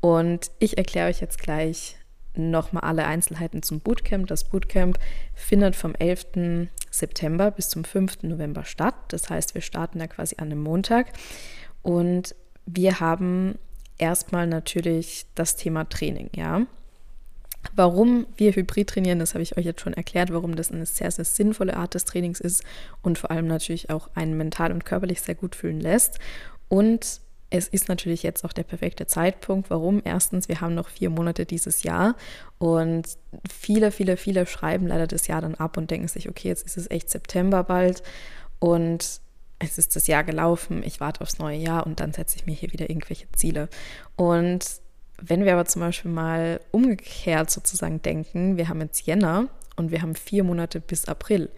Und 0.00 0.50
ich 0.58 0.76
erkläre 0.76 1.08
euch 1.08 1.20
jetzt 1.20 1.38
gleich 1.38 1.96
nochmal 2.36 2.82
alle 2.82 3.06
Einzelheiten 3.06 3.62
zum 3.62 3.80
Bootcamp. 3.80 4.26
Das 4.26 4.44
Bootcamp 4.44 4.98
findet 5.34 5.76
vom 5.76 5.94
11. 5.94 6.68
September 6.90 7.50
bis 7.50 7.68
zum 7.68 7.84
5. 7.84 8.24
November 8.24 8.64
statt. 8.64 8.94
Das 9.08 9.30
heißt, 9.30 9.54
wir 9.54 9.62
starten 9.62 9.98
da 9.98 10.06
quasi 10.06 10.36
an 10.38 10.50
einem 10.50 10.62
Montag 10.62 11.12
und 11.82 12.34
wir 12.66 13.00
haben 13.00 13.58
erstmal 13.98 14.46
natürlich 14.46 15.26
das 15.34 15.56
Thema 15.56 15.88
Training, 15.88 16.30
ja. 16.34 16.66
Warum 17.74 18.26
wir 18.36 18.52
Hybrid 18.52 18.88
trainieren, 18.88 19.18
das 19.18 19.34
habe 19.34 19.42
ich 19.42 19.56
euch 19.56 19.64
jetzt 19.64 19.80
schon 19.80 19.94
erklärt, 19.94 20.32
warum 20.32 20.56
das 20.56 20.70
eine 20.70 20.86
sehr, 20.86 21.10
sehr 21.10 21.24
sinnvolle 21.24 21.76
Art 21.76 21.94
des 21.94 22.04
Trainings 22.04 22.40
ist 22.40 22.62
und 23.02 23.18
vor 23.18 23.30
allem 23.30 23.46
natürlich 23.46 23.90
auch 23.90 24.10
einen 24.14 24.36
mental 24.36 24.72
und 24.72 24.84
körperlich 24.84 25.20
sehr 25.20 25.34
gut 25.34 25.54
fühlen 25.54 25.80
lässt. 25.80 26.18
Und 26.68 27.20
es 27.50 27.68
ist 27.68 27.88
natürlich 27.88 28.22
jetzt 28.22 28.44
auch 28.44 28.52
der 28.52 28.64
perfekte 28.64 29.06
Zeitpunkt. 29.06 29.70
Warum? 29.70 30.02
Erstens, 30.04 30.48
wir 30.48 30.60
haben 30.60 30.74
noch 30.74 30.88
vier 30.88 31.10
Monate 31.10 31.46
dieses 31.46 31.82
Jahr 31.84 32.16
und 32.58 33.16
viele, 33.48 33.92
viele, 33.92 34.16
viele 34.16 34.46
schreiben 34.46 34.86
leider 34.86 35.06
das 35.06 35.26
Jahr 35.26 35.40
dann 35.40 35.54
ab 35.54 35.76
und 35.76 35.90
denken 35.90 36.08
sich, 36.08 36.28
okay, 36.28 36.48
jetzt 36.48 36.66
ist 36.66 36.76
es 36.76 36.90
echt 36.90 37.10
September 37.10 37.62
bald 37.62 38.02
und 38.58 39.20
es 39.60 39.78
ist 39.78 39.94
das 39.94 40.06
Jahr 40.06 40.24
gelaufen, 40.24 40.82
ich 40.82 41.00
warte 41.00 41.20
aufs 41.20 41.38
neue 41.38 41.58
Jahr 41.58 41.86
und 41.86 42.00
dann 42.00 42.12
setze 42.12 42.36
ich 42.36 42.46
mir 42.46 42.54
hier 42.54 42.72
wieder 42.72 42.90
irgendwelche 42.90 43.30
Ziele. 43.32 43.68
Und 44.16 44.64
wenn 45.28 45.44
wir 45.44 45.52
aber 45.54 45.64
zum 45.64 45.80
Beispiel 45.80 46.10
mal 46.10 46.60
umgekehrt 46.70 47.50
sozusagen 47.50 48.02
denken, 48.02 48.56
wir 48.56 48.68
haben 48.68 48.80
jetzt 48.80 49.06
Jänner 49.06 49.48
und 49.76 49.90
wir 49.90 50.02
haben 50.02 50.14
vier 50.14 50.44
Monate 50.44 50.80
bis 50.80 51.06
April, 51.06 51.50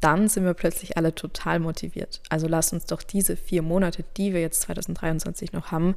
dann 0.00 0.28
sind 0.28 0.44
wir 0.44 0.54
plötzlich 0.54 0.96
alle 0.96 1.14
total 1.14 1.58
motiviert. 1.58 2.20
Also 2.28 2.46
lasst 2.46 2.72
uns 2.72 2.86
doch 2.86 3.02
diese 3.02 3.36
vier 3.36 3.62
Monate, 3.62 4.04
die 4.16 4.32
wir 4.32 4.40
jetzt 4.40 4.62
2023 4.62 5.52
noch 5.52 5.72
haben, 5.72 5.96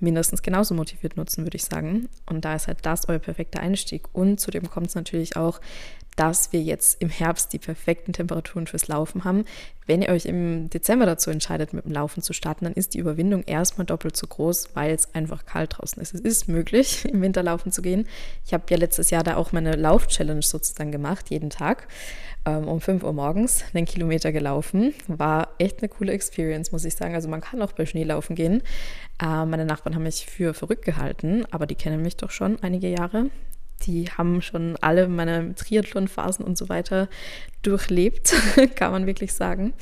mindestens 0.00 0.42
genauso 0.42 0.74
motiviert 0.74 1.16
nutzen, 1.16 1.44
würde 1.44 1.56
ich 1.56 1.64
sagen. 1.64 2.08
Und 2.26 2.44
da 2.44 2.54
ist 2.54 2.66
halt 2.66 2.78
das 2.82 3.08
euer 3.08 3.18
perfekter 3.18 3.60
Einstieg. 3.60 4.02
Und 4.12 4.40
zudem 4.40 4.70
kommt 4.70 4.88
es 4.88 4.94
natürlich 4.94 5.36
auch, 5.36 5.60
dass 6.16 6.52
wir 6.52 6.60
jetzt 6.60 7.00
im 7.00 7.08
Herbst 7.08 7.52
die 7.52 7.58
perfekten 7.58 8.12
Temperaturen 8.12 8.66
fürs 8.66 8.88
Laufen 8.88 9.24
haben. 9.24 9.44
Wenn 9.86 10.02
ihr 10.02 10.10
euch 10.10 10.26
im 10.26 10.68
Dezember 10.68 11.06
dazu 11.06 11.30
entscheidet, 11.30 11.72
mit 11.72 11.84
dem 11.84 11.92
Laufen 11.92 12.22
zu 12.22 12.32
starten, 12.32 12.64
dann 12.64 12.74
ist 12.74 12.94
die 12.94 12.98
Überwindung 12.98 13.42
erstmal 13.44 13.86
doppelt 13.86 14.16
so 14.16 14.26
groß, 14.26 14.70
weil 14.74 14.92
es 14.92 15.14
einfach 15.14 15.46
kalt 15.46 15.78
draußen 15.78 16.02
ist. 16.02 16.14
Es 16.14 16.20
ist 16.20 16.48
möglich, 16.48 17.04
im 17.10 17.22
Winter 17.22 17.42
laufen 17.42 17.72
zu 17.72 17.80
gehen. 17.80 18.06
Ich 18.44 18.52
habe 18.52 18.64
ja 18.68 18.76
letztes 18.76 19.10
Jahr 19.10 19.22
da 19.22 19.36
auch 19.36 19.52
meine 19.52 19.76
Lauf-Challenge 19.76 20.42
sozusagen 20.42 20.92
gemacht, 20.92 21.30
jeden 21.30 21.48
Tag 21.48 21.88
ähm, 22.44 22.68
um 22.68 22.80
5 22.80 23.02
Uhr 23.02 23.12
morgens 23.12 23.64
einen 23.72 23.86
Kilometer 23.86 24.32
gelaufen. 24.32 24.94
War 25.06 25.48
echt 25.58 25.80
eine 25.80 25.88
coole 25.88 26.12
Experience, 26.12 26.72
muss 26.72 26.84
ich 26.84 26.96
sagen. 26.96 27.14
Also 27.14 27.28
man 27.28 27.40
kann 27.40 27.62
auch 27.62 27.72
bei 27.72 27.86
Schnee 27.86 28.04
laufen 28.04 28.34
gehen. 28.34 28.62
Äh, 29.20 29.44
meine 29.44 29.64
Nachbarn 29.64 29.94
haben 29.94 30.04
mich 30.04 30.26
für 30.26 30.54
verrückt 30.54 30.84
gehalten, 30.84 31.44
aber 31.50 31.66
die 31.66 31.74
kennen 31.74 32.02
mich 32.02 32.16
doch 32.16 32.30
schon 32.30 32.62
einige 32.62 32.88
Jahre 32.88 33.30
die 33.86 34.10
haben 34.10 34.42
schon 34.42 34.76
alle 34.80 35.08
meine 35.08 35.54
Triathlon-Phasen 35.54 36.44
und 36.44 36.58
so 36.58 36.68
weiter 36.68 37.08
durchlebt, 37.62 38.34
kann 38.74 38.92
man 38.92 39.06
wirklich 39.06 39.32
sagen. 39.32 39.72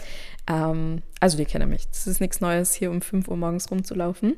Ähm, 0.48 1.02
also 1.20 1.36
die 1.36 1.44
kennen 1.44 1.68
mich. 1.68 1.88
Das 1.88 2.06
ist 2.06 2.20
nichts 2.20 2.40
Neues, 2.40 2.74
hier 2.74 2.90
um 2.90 3.00
5 3.02 3.28
Uhr 3.28 3.36
morgens 3.36 3.70
rumzulaufen. 3.70 4.36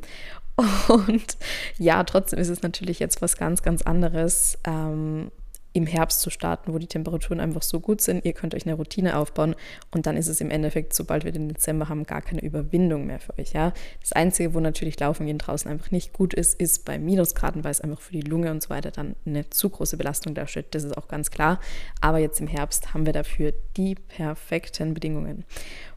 Und 0.88 1.38
ja, 1.78 2.04
trotzdem 2.04 2.38
ist 2.38 2.49
es 2.49 2.62
natürlich 2.62 2.99
jetzt 2.99 3.23
was 3.23 3.37
ganz, 3.37 3.62
ganz 3.62 3.83
anderes, 3.83 4.59
ähm, 4.64 5.30
im 5.72 5.86
Herbst 5.86 6.20
zu 6.20 6.30
starten, 6.30 6.72
wo 6.72 6.78
die 6.78 6.86
Temperaturen 6.86 7.40
einfach 7.40 7.62
so 7.62 7.78
gut 7.78 8.00
sind. 8.00 8.24
Ihr 8.24 8.32
könnt 8.32 8.54
euch 8.54 8.66
eine 8.66 8.74
Routine 8.74 9.16
aufbauen 9.16 9.54
und 9.92 10.06
dann 10.06 10.16
ist 10.16 10.26
es 10.26 10.40
im 10.40 10.50
Endeffekt, 10.50 10.94
sobald 10.94 11.24
wir 11.24 11.32
den 11.32 11.48
Dezember 11.48 11.88
haben, 11.88 12.04
gar 12.04 12.22
keine 12.22 12.42
Überwindung 12.42 13.06
mehr 13.06 13.20
für 13.20 13.38
euch. 13.38 13.52
Ja? 13.52 13.72
Das 14.00 14.12
Einzige, 14.12 14.54
wo 14.54 14.60
natürlich 14.60 14.98
Laufen 14.98 15.26
gehen 15.26 15.38
draußen 15.38 15.70
einfach 15.70 15.90
nicht 15.90 16.12
gut 16.12 16.34
ist, 16.34 16.60
ist 16.60 16.84
bei 16.84 16.98
Minusgraden, 16.98 17.62
weil 17.62 17.70
es 17.70 17.80
einfach 17.80 18.00
für 18.00 18.12
die 18.12 18.22
Lunge 18.22 18.50
und 18.50 18.62
so 18.62 18.70
weiter 18.70 18.90
dann 18.90 19.14
eine 19.24 19.48
zu 19.50 19.70
große 19.70 19.96
Belastung 19.96 20.34
darstellt. 20.34 20.74
Das 20.74 20.82
ist 20.82 20.96
auch 20.96 21.06
ganz 21.06 21.30
klar. 21.30 21.60
Aber 22.00 22.18
jetzt 22.18 22.40
im 22.40 22.48
Herbst 22.48 22.92
haben 22.92 23.06
wir 23.06 23.12
dafür 23.12 23.52
die 23.76 23.94
perfekten 23.94 24.94
Bedingungen. 24.94 25.44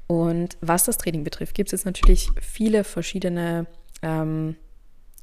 Und 0.05 0.57
was 0.61 0.85
das 0.85 0.97
Training 0.97 1.23
betrifft, 1.23 1.55
gibt 1.55 1.73
es 1.73 1.85
natürlich 1.85 2.29
viele 2.39 2.83
verschiedene 2.83 3.65
ähm, 4.03 4.55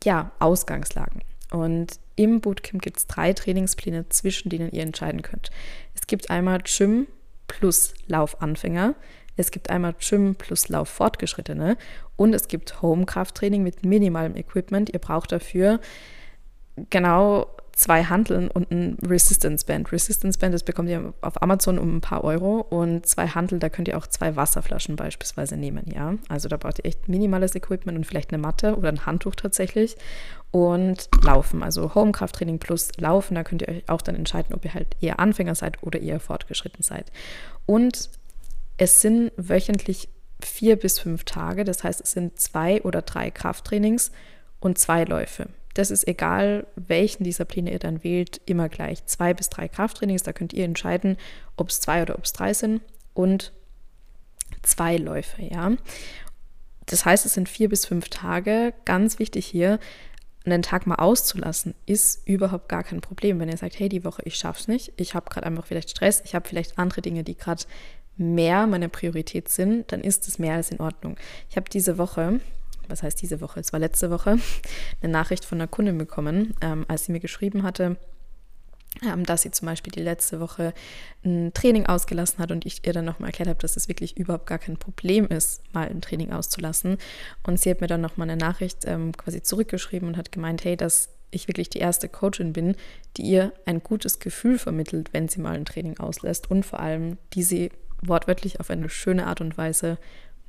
ja, 0.02 0.32
Ausgangslagen. 0.40 1.22
Und 1.52 2.00
im 2.20 2.42
Bootcamp 2.42 2.82
gibt 2.82 2.98
es 2.98 3.06
drei 3.06 3.32
Trainingspläne, 3.32 4.10
zwischen 4.10 4.50
denen 4.50 4.70
ihr 4.72 4.82
entscheiden 4.82 5.22
könnt. 5.22 5.50
Es 5.94 6.06
gibt 6.06 6.28
einmal 6.28 6.58
Gym 6.64 7.06
plus 7.48 7.94
Laufanfänger, 8.08 8.94
es 9.36 9.50
gibt 9.50 9.70
einmal 9.70 9.94
Gym 9.98 10.34
plus 10.34 10.68
Lauf 10.68 10.90
Fortgeschrittene 10.90 11.78
und 12.16 12.34
es 12.34 12.46
gibt 12.46 12.82
Home-Krafttraining 12.82 13.62
mit 13.62 13.86
minimalem 13.86 14.36
Equipment. 14.36 14.90
Ihr 14.90 14.98
braucht 14.98 15.32
dafür 15.32 15.80
genau 16.90 17.46
zwei 17.72 18.04
Handeln 18.04 18.48
und 18.50 18.70
ein 18.70 18.98
Resistance 19.02 19.64
Band. 19.64 19.90
Resistance 19.90 20.38
Band, 20.38 20.52
das 20.52 20.62
bekommt 20.62 20.90
ihr 20.90 21.14
auf 21.22 21.40
Amazon 21.40 21.78
um 21.78 21.96
ein 21.96 22.00
paar 22.02 22.22
Euro 22.22 22.60
und 22.60 23.06
zwei 23.06 23.28
Handel, 23.28 23.58
da 23.58 23.70
könnt 23.70 23.88
ihr 23.88 23.96
auch 23.96 24.06
zwei 24.06 24.36
Wasserflaschen 24.36 24.96
beispielsweise 24.96 25.56
nehmen, 25.56 25.84
ja. 25.86 26.16
Also 26.28 26.50
da 26.50 26.58
braucht 26.58 26.80
ihr 26.80 26.84
echt 26.84 27.08
minimales 27.08 27.54
Equipment 27.54 27.96
und 27.96 28.04
vielleicht 28.04 28.34
eine 28.34 28.42
Matte 28.42 28.76
oder 28.76 28.90
ein 28.90 29.06
Handtuch 29.06 29.34
tatsächlich 29.34 29.96
und 30.50 31.08
Laufen, 31.22 31.62
also 31.62 31.94
Home-Krafttraining 31.94 32.58
plus 32.58 32.90
Laufen, 32.96 33.34
da 33.34 33.44
könnt 33.44 33.62
ihr 33.62 33.68
euch 33.68 33.88
auch 33.88 34.02
dann 34.02 34.16
entscheiden, 34.16 34.54
ob 34.54 34.64
ihr 34.64 34.74
halt 34.74 34.96
eher 35.00 35.20
Anfänger 35.20 35.54
seid 35.54 35.82
oder 35.82 36.00
eher 36.00 36.18
fortgeschritten 36.18 36.82
seid. 36.82 37.12
Und 37.66 38.10
es 38.76 39.00
sind 39.00 39.32
wöchentlich 39.36 40.08
vier 40.42 40.76
bis 40.76 40.98
fünf 40.98 41.24
Tage, 41.24 41.64
das 41.64 41.84
heißt, 41.84 42.00
es 42.00 42.12
sind 42.12 42.40
zwei 42.40 42.82
oder 42.82 43.02
drei 43.02 43.30
Krafttrainings 43.30 44.10
und 44.58 44.78
zwei 44.78 45.04
Läufe. 45.04 45.48
Das 45.74 45.92
ist 45.92 46.08
egal, 46.08 46.66
welchen 46.74 47.22
dieser 47.22 47.44
Pläne 47.44 47.70
ihr 47.70 47.78
dann 47.78 48.02
wählt, 48.02 48.40
immer 48.46 48.68
gleich. 48.68 49.06
Zwei 49.06 49.34
bis 49.34 49.50
drei 49.50 49.68
Krafttrainings, 49.68 50.24
da 50.24 50.32
könnt 50.32 50.52
ihr 50.52 50.64
entscheiden, 50.64 51.16
ob 51.56 51.68
es 51.68 51.80
zwei 51.80 52.02
oder 52.02 52.16
ob 52.16 52.24
es 52.24 52.32
drei 52.32 52.54
sind 52.54 52.80
und 53.14 53.52
zwei 54.62 54.96
Läufe, 54.96 55.42
ja. 55.42 55.72
Das 56.86 57.04
heißt, 57.04 57.24
es 57.24 57.34
sind 57.34 57.48
vier 57.48 57.68
bis 57.68 57.86
fünf 57.86 58.08
Tage. 58.08 58.74
Ganz 58.84 59.20
wichtig 59.20 59.46
hier, 59.46 59.78
einen 60.44 60.62
Tag 60.62 60.86
mal 60.86 60.96
auszulassen, 60.96 61.74
ist 61.86 62.26
überhaupt 62.26 62.68
gar 62.68 62.82
kein 62.82 63.00
Problem. 63.00 63.38
Wenn 63.38 63.48
ihr 63.48 63.56
sagt, 63.56 63.78
hey, 63.78 63.88
die 63.88 64.04
Woche, 64.04 64.22
ich 64.24 64.36
schaff's 64.36 64.68
nicht, 64.68 64.92
ich 64.96 65.14
habe 65.14 65.30
gerade 65.30 65.46
einfach 65.46 65.66
vielleicht 65.66 65.90
Stress, 65.90 66.22
ich 66.24 66.34
habe 66.34 66.48
vielleicht 66.48 66.78
andere 66.78 67.02
Dinge, 67.02 67.24
die 67.24 67.36
gerade 67.36 67.64
mehr 68.16 68.66
meine 68.66 68.88
Priorität 68.88 69.48
sind, 69.48 69.92
dann 69.92 70.00
ist 70.00 70.28
es 70.28 70.38
mehr 70.38 70.54
als 70.54 70.70
in 70.70 70.80
Ordnung. 70.80 71.16
Ich 71.48 71.56
habe 71.56 71.68
diese 71.70 71.98
Woche 71.98 72.40
was 72.90 73.02
heißt 73.02 73.22
diese 73.22 73.40
Woche, 73.40 73.60
es 73.60 73.72
war 73.72 73.80
letzte 73.80 74.10
Woche, 74.10 74.38
eine 75.02 75.12
Nachricht 75.12 75.44
von 75.44 75.58
einer 75.58 75.68
Kundin 75.68 75.96
bekommen, 75.96 76.54
ähm, 76.60 76.84
als 76.88 77.04
sie 77.04 77.12
mir 77.12 77.20
geschrieben 77.20 77.62
hatte, 77.62 77.96
dass 79.24 79.42
sie 79.42 79.50
zum 79.50 79.66
Beispiel 79.66 79.92
die 79.92 80.02
letzte 80.02 80.40
Woche 80.40 80.74
ein 81.24 81.52
Training 81.54 81.86
ausgelassen 81.86 82.38
hat 82.38 82.50
und 82.50 82.66
ich 82.66 82.86
ihr 82.86 82.92
dann 82.92 83.04
nochmal 83.04 83.28
erklärt 83.28 83.48
habe, 83.48 83.60
dass 83.60 83.76
es 83.76 83.88
wirklich 83.88 84.16
überhaupt 84.16 84.46
gar 84.46 84.58
kein 84.58 84.76
Problem 84.76 85.26
ist, 85.26 85.62
mal 85.72 85.88
ein 85.88 86.00
Training 86.00 86.32
auszulassen. 86.32 86.98
Und 87.44 87.60
sie 87.60 87.70
hat 87.70 87.80
mir 87.80 87.86
dann 87.86 88.00
nochmal 88.00 88.28
eine 88.28 88.38
Nachricht 88.38 88.84
ähm, 88.86 89.16
quasi 89.16 89.42
zurückgeschrieben 89.42 90.08
und 90.08 90.16
hat 90.16 90.32
gemeint, 90.32 90.64
hey, 90.64 90.76
dass 90.76 91.10
ich 91.30 91.48
wirklich 91.48 91.70
die 91.70 91.78
erste 91.78 92.08
Coachin 92.08 92.52
bin, 92.52 92.74
die 93.16 93.22
ihr 93.22 93.52
ein 93.64 93.82
gutes 93.82 94.18
Gefühl 94.18 94.58
vermittelt, 94.58 95.12
wenn 95.12 95.28
sie 95.28 95.40
mal 95.40 95.54
ein 95.54 95.64
Training 95.64 95.98
auslässt 95.98 96.50
und 96.50 96.66
vor 96.66 96.80
allem, 96.80 97.18
die 97.34 97.44
sie 97.44 97.70
wortwörtlich 98.02 98.60
auf 98.60 98.70
eine 98.70 98.88
schöne 98.88 99.26
Art 99.26 99.40
und 99.40 99.56
Weise 99.56 99.98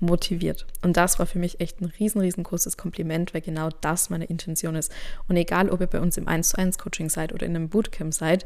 motiviert. 0.01 0.65
Und 0.81 0.97
das 0.97 1.19
war 1.19 1.25
für 1.25 1.39
mich 1.39 1.59
echt 1.59 1.81
ein 1.81 1.85
riesen, 1.85 2.21
riesengroßes 2.21 2.77
Kompliment, 2.77 3.33
weil 3.33 3.41
genau 3.41 3.69
das 3.81 4.09
meine 4.09 4.25
Intention 4.25 4.75
ist. 4.75 4.91
Und 5.27 5.37
egal, 5.37 5.69
ob 5.69 5.81
ihr 5.81 5.87
bei 5.87 5.99
uns 5.99 6.17
im 6.17 6.27
1 6.27 6.49
zu 6.49 6.57
1 6.57 6.77
Coaching 6.77 7.09
seid 7.09 7.33
oder 7.33 7.45
in 7.45 7.55
einem 7.55 7.69
Bootcamp 7.69 8.13
seid, 8.13 8.45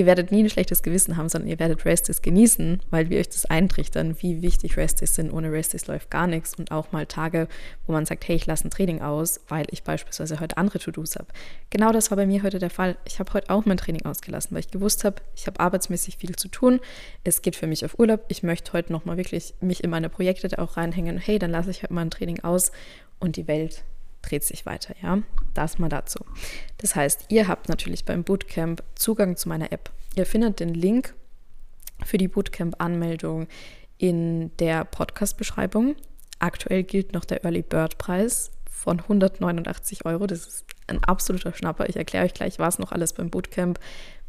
ihr 0.00 0.06
werdet 0.06 0.32
nie 0.32 0.42
ein 0.42 0.48
schlechtes 0.48 0.82
Gewissen 0.82 1.18
haben, 1.18 1.28
sondern 1.28 1.50
ihr 1.50 1.58
werdet 1.58 1.84
Resties 1.84 2.22
genießen, 2.22 2.80
weil 2.88 3.10
wir 3.10 3.20
euch 3.20 3.28
das 3.28 3.44
eintrichtern, 3.44 4.16
wie 4.20 4.40
wichtig 4.40 4.78
Resties 4.78 5.14
sind. 5.14 5.30
Ohne 5.30 5.52
Resties 5.52 5.86
läuft 5.88 6.10
gar 6.10 6.26
nichts. 6.26 6.54
Und 6.54 6.72
auch 6.72 6.90
mal 6.90 7.04
Tage, 7.04 7.48
wo 7.86 7.92
man 7.92 8.06
sagt, 8.06 8.26
hey, 8.26 8.34
ich 8.34 8.46
lasse 8.46 8.66
ein 8.66 8.70
Training 8.70 9.02
aus, 9.02 9.40
weil 9.48 9.66
ich 9.70 9.82
beispielsweise 9.82 10.40
heute 10.40 10.56
andere 10.56 10.78
To-Dos 10.78 11.16
habe. 11.16 11.26
Genau 11.68 11.92
das 11.92 12.10
war 12.10 12.16
bei 12.16 12.26
mir 12.26 12.42
heute 12.42 12.58
der 12.58 12.70
Fall. 12.70 12.96
Ich 13.04 13.18
habe 13.18 13.30
heute 13.34 13.50
auch 13.50 13.66
mein 13.66 13.76
Training 13.76 14.06
ausgelassen, 14.06 14.52
weil 14.52 14.60
ich 14.60 14.70
gewusst 14.70 15.04
habe, 15.04 15.16
ich 15.36 15.46
habe 15.46 15.60
arbeitsmäßig 15.60 16.16
viel 16.16 16.34
zu 16.34 16.48
tun. 16.48 16.80
Es 17.22 17.42
geht 17.42 17.54
für 17.54 17.66
mich 17.66 17.84
auf 17.84 17.98
Urlaub. 17.98 18.24
Ich 18.28 18.42
möchte 18.42 18.72
heute 18.72 18.92
nochmal 18.92 19.18
wirklich 19.18 19.52
mich 19.60 19.84
in 19.84 19.90
meine 19.90 20.08
Projekte 20.08 20.48
da 20.48 20.62
auch 20.62 20.78
reinhängen. 20.78 21.18
Hey, 21.18 21.38
dann 21.38 21.50
lasse 21.50 21.70
ich 21.70 21.82
heute 21.82 21.92
mal 21.92 22.02
ein 22.02 22.10
Training 22.10 22.40
aus 22.40 22.72
und 23.18 23.36
die 23.36 23.46
Welt 23.46 23.84
dreht 24.22 24.44
sich 24.44 24.66
weiter, 24.66 24.94
ja. 25.02 25.22
Das 25.54 25.78
mal 25.78 25.88
dazu. 25.88 26.20
Das 26.78 26.94
heißt, 26.94 27.26
ihr 27.28 27.48
habt 27.48 27.68
natürlich 27.68 28.04
beim 28.04 28.24
Bootcamp 28.24 28.82
Zugang 28.94 29.36
zu 29.36 29.48
meiner 29.48 29.72
App. 29.72 29.90
Ihr 30.14 30.26
findet 30.26 30.60
den 30.60 30.74
Link 30.74 31.14
für 32.04 32.18
die 32.18 32.28
Bootcamp-Anmeldung 32.28 33.48
in 33.98 34.56
der 34.58 34.84
Podcast-Beschreibung. 34.84 35.96
Aktuell 36.38 36.82
gilt 36.84 37.12
noch 37.12 37.24
der 37.24 37.44
Early 37.44 37.62
Bird 37.62 37.98
Preis 37.98 38.50
von 38.70 39.00
189 39.00 40.06
Euro. 40.06 40.26
Das 40.26 40.46
ist 40.46 40.64
ein 40.86 41.04
absoluter 41.04 41.52
Schnapper. 41.52 41.88
Ich 41.88 41.96
erkläre 41.96 42.24
euch 42.24 42.34
gleich, 42.34 42.58
was 42.58 42.78
noch 42.78 42.92
alles 42.92 43.12
beim 43.12 43.30
Bootcamp 43.30 43.78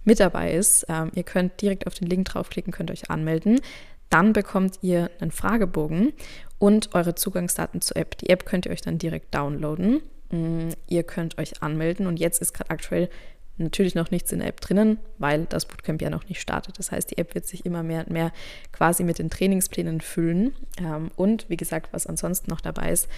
mit 0.03 0.19
dabei 0.19 0.53
ist. 0.53 0.85
Ähm, 0.89 1.11
ihr 1.15 1.23
könnt 1.23 1.61
direkt 1.61 1.87
auf 1.87 1.93
den 1.93 2.07
Link 2.07 2.25
draufklicken, 2.25 2.73
könnt 2.73 2.91
euch 2.91 3.09
anmelden. 3.09 3.61
Dann 4.09 4.33
bekommt 4.33 4.79
ihr 4.81 5.09
einen 5.21 5.31
Fragebogen 5.31 6.11
und 6.61 6.93
eure 6.93 7.15
Zugangsdaten 7.15 7.81
zur 7.81 7.97
App. 7.97 8.17
Die 8.19 8.29
App 8.29 8.45
könnt 8.45 8.67
ihr 8.67 8.71
euch 8.71 8.81
dann 8.81 8.99
direkt 8.99 9.33
downloaden. 9.33 10.03
Mm, 10.29 10.69
ihr 10.87 11.01
könnt 11.01 11.39
euch 11.39 11.63
anmelden 11.63 12.05
und 12.05 12.19
jetzt 12.19 12.39
ist 12.39 12.53
gerade 12.53 12.69
aktuell 12.69 13.09
natürlich 13.57 13.95
noch 13.95 14.11
nichts 14.11 14.31
in 14.31 14.39
der 14.39 14.47
App 14.47 14.61
drinnen, 14.61 14.99
weil 15.17 15.45
das 15.45 15.65
Bootcamp 15.65 16.03
ja 16.03 16.11
noch 16.11 16.27
nicht 16.29 16.39
startet. 16.39 16.77
Das 16.77 16.91
heißt, 16.91 17.09
die 17.09 17.17
App 17.17 17.33
wird 17.33 17.47
sich 17.47 17.65
immer 17.65 17.81
mehr 17.81 18.01
und 18.01 18.11
mehr 18.11 18.31
quasi 18.71 19.03
mit 19.03 19.17
den 19.17 19.31
Trainingsplänen 19.31 20.01
füllen. 20.01 20.53
Ähm, 20.77 21.09
und 21.15 21.49
wie 21.49 21.57
gesagt, 21.57 21.93
was 21.93 22.05
ansonsten 22.05 22.51
noch 22.51 22.61
dabei 22.61 22.91
ist, 22.91 23.09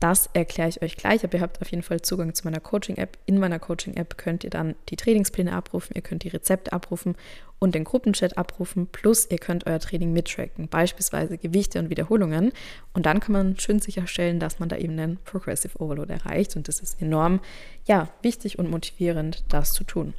das 0.00 0.30
erkläre 0.32 0.68
ich 0.68 0.80
euch 0.80 0.96
gleich, 0.96 1.24
aber 1.24 1.34
ihr 1.34 1.40
habt 1.40 1.60
auf 1.60 1.70
jeden 1.70 1.82
Fall 1.82 2.00
Zugang 2.02 2.34
zu 2.34 2.44
meiner 2.44 2.60
Coaching-App. 2.60 3.18
In 3.26 3.38
meiner 3.38 3.58
Coaching-App 3.58 4.16
könnt 4.16 4.44
ihr 4.44 4.50
dann 4.50 4.76
die 4.88 4.96
Trainingspläne 4.96 5.52
abrufen, 5.52 5.94
ihr 5.96 6.02
könnt 6.02 6.22
die 6.22 6.28
Rezepte 6.28 6.72
abrufen 6.72 7.16
und 7.58 7.74
den 7.74 7.82
Gruppenchat 7.84 8.38
abrufen, 8.38 8.86
plus 8.86 9.28
ihr 9.28 9.38
könnt 9.38 9.66
euer 9.66 9.80
Training 9.80 10.12
mittracken, 10.12 10.68
beispielsweise 10.68 11.36
Gewichte 11.36 11.80
und 11.80 11.90
Wiederholungen. 11.90 12.52
Und 12.92 13.06
dann 13.06 13.18
kann 13.18 13.32
man 13.32 13.58
schön 13.58 13.80
sicherstellen, 13.80 14.38
dass 14.38 14.60
man 14.60 14.68
da 14.68 14.76
eben 14.76 14.92
einen 14.92 15.16
Progressive 15.18 15.80
Overload 15.80 16.12
erreicht. 16.12 16.54
Und 16.54 16.68
das 16.68 16.78
ist 16.78 17.02
enorm, 17.02 17.40
ja, 17.84 18.08
wichtig 18.22 18.58
und 18.58 18.70
motivierend, 18.70 19.44
das 19.48 19.72
zu 19.72 19.82
tun. 19.82 20.14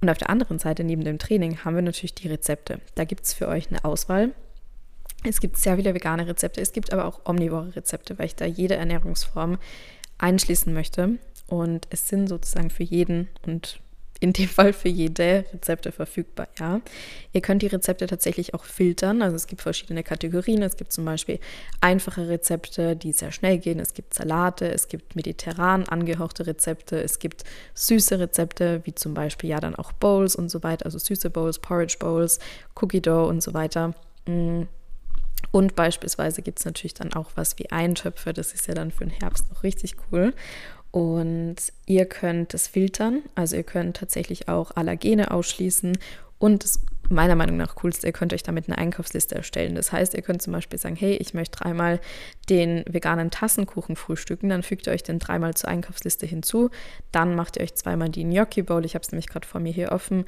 Und 0.00 0.10
auf 0.10 0.18
der 0.18 0.30
anderen 0.30 0.58
Seite, 0.58 0.82
neben 0.82 1.04
dem 1.04 1.20
Training, 1.20 1.64
haben 1.64 1.76
wir 1.76 1.82
natürlich 1.82 2.16
die 2.16 2.26
Rezepte. 2.26 2.80
Da 2.96 3.04
gibt 3.04 3.24
es 3.24 3.34
für 3.34 3.46
euch 3.46 3.68
eine 3.70 3.84
Auswahl 3.84 4.34
es 5.24 5.40
gibt 5.40 5.56
sehr 5.56 5.76
viele 5.76 5.94
vegane 5.94 6.26
Rezepte, 6.26 6.60
es 6.60 6.72
gibt 6.72 6.92
aber 6.92 7.04
auch 7.04 7.20
omnivore 7.24 7.74
Rezepte, 7.76 8.18
weil 8.18 8.26
ich 8.26 8.36
da 8.36 8.44
jede 8.44 8.76
Ernährungsform 8.76 9.58
einschließen 10.18 10.72
möchte. 10.72 11.18
Und 11.46 11.86
es 11.90 12.08
sind 12.08 12.28
sozusagen 12.28 12.70
für 12.70 12.82
jeden 12.82 13.28
und 13.46 13.80
in 14.22 14.32
dem 14.32 14.48
Fall 14.48 14.72
für 14.72 14.88
jede 14.88 15.44
Rezepte 15.52 15.90
verfügbar, 15.90 16.46
ja. 16.58 16.80
Ihr 17.32 17.40
könnt 17.40 17.60
die 17.60 17.66
Rezepte 17.66 18.06
tatsächlich 18.06 18.54
auch 18.54 18.62
filtern. 18.62 19.20
Also 19.20 19.34
es 19.34 19.48
gibt 19.48 19.62
verschiedene 19.62 20.04
Kategorien. 20.04 20.62
Es 20.62 20.76
gibt 20.76 20.92
zum 20.92 21.04
Beispiel 21.04 21.40
einfache 21.80 22.28
Rezepte, 22.28 22.94
die 22.94 23.10
sehr 23.10 23.32
schnell 23.32 23.58
gehen. 23.58 23.80
Es 23.80 23.94
gibt 23.94 24.14
Salate, 24.14 24.70
es 24.70 24.86
gibt 24.86 25.16
mediterran 25.16 25.88
angehauchte 25.88 26.46
Rezepte, 26.46 27.02
es 27.02 27.18
gibt 27.18 27.42
süße 27.74 28.20
Rezepte, 28.20 28.80
wie 28.84 28.94
zum 28.94 29.12
Beispiel 29.12 29.50
ja 29.50 29.58
dann 29.58 29.74
auch 29.74 29.90
Bowls 29.90 30.36
und 30.36 30.50
so 30.50 30.62
weiter, 30.62 30.86
also 30.86 30.98
süße 30.98 31.28
Bowls, 31.28 31.58
Porridge 31.58 31.96
Bowls, 31.98 32.38
Cookie 32.80 33.00
Dough 33.00 33.28
und 33.28 33.42
so 33.42 33.54
weiter. 33.54 33.92
Mm. 34.26 34.62
Und 35.50 35.74
beispielsweise 35.74 36.40
gibt 36.40 36.60
es 36.60 36.64
natürlich 36.64 36.94
dann 36.94 37.12
auch 37.12 37.30
was 37.34 37.58
wie 37.58 37.70
Eintöpfe, 37.70 38.32
das 38.32 38.54
ist 38.54 38.66
ja 38.68 38.74
dann 38.74 38.90
für 38.90 39.04
den 39.04 39.10
Herbst 39.10 39.50
noch 39.50 39.62
richtig 39.62 39.96
cool. 40.10 40.32
Und 40.90 41.56
ihr 41.86 42.06
könnt 42.06 42.54
es 42.54 42.68
filtern, 42.68 43.22
also 43.34 43.56
ihr 43.56 43.62
könnt 43.62 43.96
tatsächlich 43.96 44.48
auch 44.48 44.72
Allergene 44.76 45.30
ausschließen 45.30 45.96
Und 46.38 46.64
das 46.64 46.80
meiner 47.08 47.36
Meinung 47.36 47.56
nach 47.56 47.76
coolste, 47.76 48.06
ihr 48.06 48.12
könnt 48.12 48.32
euch 48.32 48.42
damit 48.42 48.68
eine 48.68 48.78
Einkaufsliste 48.78 49.34
erstellen. 49.34 49.74
Das 49.74 49.92
heißt, 49.92 50.14
ihr 50.14 50.22
könnt 50.22 50.42
zum 50.42 50.52
Beispiel 50.52 50.78
sagen, 50.78 50.96
hey, 50.96 51.14
ich 51.14 51.34
möchte 51.34 51.58
dreimal 51.58 52.00
den 52.48 52.84
veganen 52.88 53.30
Tassenkuchen 53.30 53.96
frühstücken, 53.96 54.48
dann 54.48 54.62
fügt 54.62 54.86
ihr 54.86 54.92
euch 54.92 55.02
den 55.02 55.18
dreimal 55.20 55.54
zur 55.54 55.70
Einkaufsliste 55.70 56.26
hinzu, 56.26 56.70
dann 57.12 57.34
macht 57.36 57.56
ihr 57.56 57.62
euch 57.62 57.74
zweimal 57.74 58.08
die 58.08 58.24
Gnocchi 58.24 58.62
Bowl, 58.62 58.84
ich 58.84 58.94
habe 58.94 59.04
es 59.04 59.12
nämlich 59.12 59.28
gerade 59.28 59.46
vor 59.46 59.60
mir 59.60 59.72
hier 59.72 59.92
offen, 59.92 60.24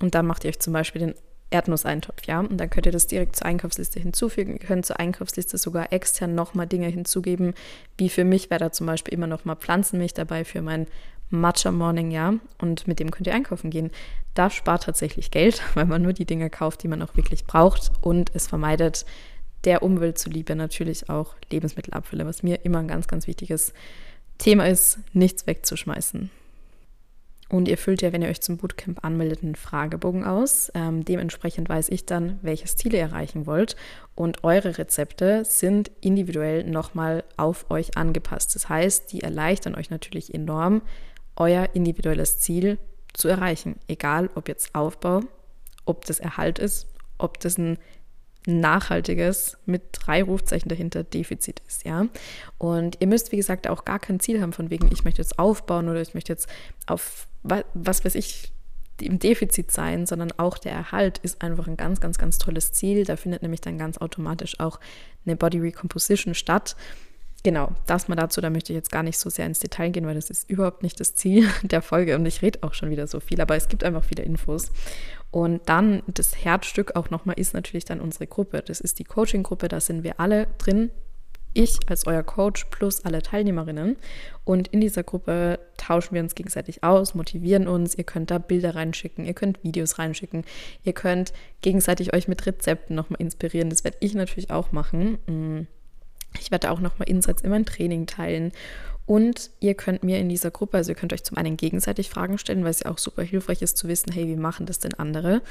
und 0.00 0.14
dann 0.14 0.26
macht 0.26 0.44
ihr 0.44 0.48
euch 0.48 0.60
zum 0.60 0.72
Beispiel 0.72 1.00
den 1.00 1.14
Erdnusseintopf, 1.50 2.22
ja. 2.26 2.40
Und 2.40 2.58
dann 2.58 2.70
könnt 2.70 2.86
ihr 2.86 2.92
das 2.92 3.06
direkt 3.06 3.36
zur 3.36 3.46
Einkaufsliste 3.46 4.00
hinzufügen. 4.00 4.52
Ihr 4.52 4.66
könnt 4.66 4.86
zur 4.86 4.98
Einkaufsliste 5.00 5.58
sogar 5.58 5.92
extern 5.92 6.34
nochmal 6.34 6.66
Dinge 6.66 6.88
hinzugeben, 6.88 7.54
wie 7.98 8.08
für 8.08 8.24
mich 8.24 8.50
wäre 8.50 8.60
da 8.60 8.72
zum 8.72 8.86
Beispiel 8.86 9.14
immer 9.14 9.26
nochmal 9.26 9.56
Pflanzenmilch 9.56 10.14
dabei 10.14 10.44
für 10.44 10.62
mein 10.62 10.86
Matcha 11.28 11.70
Morning, 11.70 12.10
ja. 12.10 12.34
Und 12.58 12.86
mit 12.86 13.00
dem 13.00 13.10
könnt 13.10 13.26
ihr 13.26 13.34
einkaufen 13.34 13.70
gehen. 13.70 13.90
Das 14.34 14.54
spart 14.54 14.84
tatsächlich 14.84 15.30
Geld, 15.30 15.62
weil 15.74 15.86
man 15.86 16.02
nur 16.02 16.12
die 16.12 16.24
Dinge 16.24 16.50
kauft, 16.50 16.82
die 16.82 16.88
man 16.88 17.02
auch 17.02 17.16
wirklich 17.16 17.44
braucht. 17.44 17.90
Und 18.00 18.30
es 18.34 18.46
vermeidet 18.46 19.04
der 19.64 19.82
Umwelt 19.82 20.18
zuliebe 20.18 20.56
natürlich 20.56 21.10
auch 21.10 21.34
Lebensmittelabfälle, 21.50 22.24
was 22.26 22.42
mir 22.42 22.64
immer 22.64 22.78
ein 22.78 22.88
ganz, 22.88 23.08
ganz 23.08 23.26
wichtiges 23.26 23.74
Thema 24.38 24.66
ist, 24.66 24.98
nichts 25.12 25.46
wegzuschmeißen. 25.46 26.30
Und 27.50 27.66
ihr 27.66 27.76
füllt 27.76 28.00
ja, 28.00 28.12
wenn 28.12 28.22
ihr 28.22 28.28
euch 28.28 28.40
zum 28.40 28.58
Bootcamp 28.58 29.04
anmeldet, 29.04 29.42
einen 29.42 29.56
Fragebogen 29.56 30.24
aus. 30.24 30.70
Ähm, 30.74 31.04
dementsprechend 31.04 31.68
weiß 31.68 31.88
ich 31.88 32.06
dann, 32.06 32.38
welches 32.42 32.76
Ziel 32.76 32.94
ihr 32.94 33.00
erreichen 33.00 33.44
wollt. 33.44 33.74
Und 34.14 34.44
eure 34.44 34.78
Rezepte 34.78 35.44
sind 35.44 35.90
individuell 36.00 36.62
nochmal 36.62 37.24
auf 37.36 37.68
euch 37.68 37.96
angepasst. 37.96 38.54
Das 38.54 38.68
heißt, 38.68 39.12
die 39.12 39.22
erleichtern 39.22 39.74
euch 39.74 39.90
natürlich 39.90 40.32
enorm, 40.32 40.82
euer 41.34 41.70
individuelles 41.74 42.38
Ziel 42.38 42.78
zu 43.14 43.26
erreichen. 43.26 43.80
Egal, 43.88 44.30
ob 44.36 44.46
jetzt 44.46 44.76
Aufbau, 44.76 45.22
ob 45.84 46.04
das 46.04 46.20
Erhalt 46.20 46.60
ist, 46.60 46.86
ob 47.18 47.40
das 47.40 47.58
ein 47.58 47.78
nachhaltiges 48.46 49.58
mit 49.66 49.82
drei 49.92 50.22
Rufzeichen 50.22 50.68
dahinter 50.68 51.04
Defizit 51.04 51.60
ist, 51.68 51.84
ja. 51.84 52.06
Und 52.58 52.96
ihr 53.00 53.06
müsst, 53.06 53.32
wie 53.32 53.36
gesagt, 53.36 53.68
auch 53.68 53.84
gar 53.84 53.98
kein 53.98 54.20
Ziel 54.20 54.40
haben 54.40 54.52
von 54.52 54.70
wegen, 54.70 54.88
ich 54.92 55.04
möchte 55.04 55.22
jetzt 55.22 55.38
aufbauen 55.38 55.88
oder 55.88 56.00
ich 56.00 56.14
möchte 56.14 56.32
jetzt 56.32 56.48
auf 56.86 57.26
was 57.42 58.04
weiß 58.04 58.14
ich 58.16 58.52
im 59.00 59.18
Defizit 59.18 59.70
sein, 59.70 60.06
sondern 60.06 60.32
auch 60.36 60.58
der 60.58 60.72
Erhalt 60.72 61.18
ist 61.18 61.42
einfach 61.42 61.66
ein 61.66 61.76
ganz, 61.76 62.00
ganz, 62.00 62.18
ganz 62.18 62.38
tolles 62.38 62.72
Ziel. 62.72 63.04
Da 63.04 63.16
findet 63.16 63.42
nämlich 63.42 63.60
dann 63.62 63.78
ganz 63.78 63.98
automatisch 63.98 64.60
auch 64.60 64.78
eine 65.24 65.36
Body 65.36 65.58
Recomposition 65.58 66.34
statt. 66.34 66.76
Genau, 67.42 67.72
das 67.86 68.08
mal 68.08 68.16
dazu, 68.16 68.40
da 68.40 68.50
möchte 68.50 68.72
ich 68.72 68.76
jetzt 68.76 68.92
gar 68.92 69.02
nicht 69.02 69.18
so 69.18 69.30
sehr 69.30 69.46
ins 69.46 69.60
Detail 69.60 69.90
gehen, 69.90 70.06
weil 70.06 70.14
das 70.14 70.28
ist 70.28 70.50
überhaupt 70.50 70.82
nicht 70.82 71.00
das 71.00 71.14
Ziel 71.14 71.48
der 71.62 71.80
Folge 71.80 72.14
und 72.14 72.26
ich 72.26 72.42
rede 72.42 72.58
auch 72.62 72.74
schon 72.74 72.90
wieder 72.90 73.06
so 73.06 73.20
viel, 73.20 73.40
aber 73.40 73.56
es 73.56 73.68
gibt 73.68 73.84
einfach 73.84 74.04
viele 74.04 74.24
Infos. 74.24 74.70
Und 75.30 75.62
dann 75.68 76.02
das 76.06 76.44
Herzstück 76.44 76.96
auch 76.96 77.10
nochmal 77.10 77.38
ist 77.38 77.54
natürlich 77.54 77.84
dann 77.84 78.00
unsere 78.00 78.26
Gruppe. 78.26 78.62
Das 78.66 78.80
ist 78.80 78.98
die 78.98 79.04
Coaching-Gruppe, 79.04 79.68
da 79.68 79.80
sind 79.80 80.02
wir 80.02 80.18
alle 80.18 80.48
drin, 80.58 80.90
ich 81.52 81.78
als 81.88 82.06
euer 82.06 82.22
Coach 82.22 82.66
plus 82.66 83.04
alle 83.04 83.22
Teilnehmerinnen. 83.22 83.96
Und 84.44 84.68
in 84.68 84.80
dieser 84.80 85.02
Gruppe 85.02 85.58
tauschen 85.76 86.14
wir 86.14 86.22
uns 86.22 86.34
gegenseitig 86.34 86.84
aus, 86.84 87.14
motivieren 87.14 87.66
uns. 87.66 87.94
Ihr 87.96 88.04
könnt 88.04 88.30
da 88.30 88.38
Bilder 88.38 88.74
reinschicken, 88.74 89.24
ihr 89.24 89.34
könnt 89.34 89.62
Videos 89.64 89.98
reinschicken, 89.98 90.44
ihr 90.84 90.92
könnt 90.92 91.32
gegenseitig 91.62 92.14
euch 92.14 92.28
mit 92.28 92.46
Rezepten 92.46 92.94
nochmal 92.94 93.20
inspirieren. 93.20 93.70
Das 93.70 93.84
werde 93.84 93.96
ich 94.00 94.14
natürlich 94.14 94.50
auch 94.50 94.72
machen. 94.72 95.66
Ich 96.38 96.50
werde 96.50 96.70
auch 96.70 96.80
nochmal 96.80 97.08
Insights 97.08 97.42
in 97.42 97.50
mein 97.50 97.66
Training 97.66 98.06
teilen. 98.06 98.52
Und 99.06 99.50
ihr 99.58 99.74
könnt 99.74 100.04
mir 100.04 100.18
in 100.18 100.28
dieser 100.28 100.52
Gruppe, 100.52 100.76
also 100.76 100.92
ihr 100.92 100.94
könnt 100.94 101.12
euch 101.12 101.24
zum 101.24 101.36
einen 101.36 101.56
gegenseitig 101.56 102.08
Fragen 102.08 102.38
stellen, 102.38 102.62
weil 102.62 102.70
es 102.70 102.80
ja 102.80 102.90
auch 102.90 102.98
super 102.98 103.22
hilfreich 103.22 103.60
ist 103.60 103.76
zu 103.76 103.88
wissen, 103.88 104.12
hey, 104.12 104.28
wie 104.28 104.36
machen 104.36 104.66
das 104.66 104.78
denn 104.78 104.94
andere? 104.94 105.42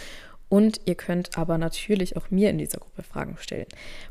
Und 0.48 0.81
ihr 0.86 0.95
könnt 0.95 1.38
aber 1.38 1.57
natürlich 1.57 2.17
auch 2.17 2.31
mir 2.31 2.50
in 2.50 2.57
dieser 2.57 2.79
Gruppe 2.79 3.03
Fragen 3.03 3.38
stellen. 3.39 3.67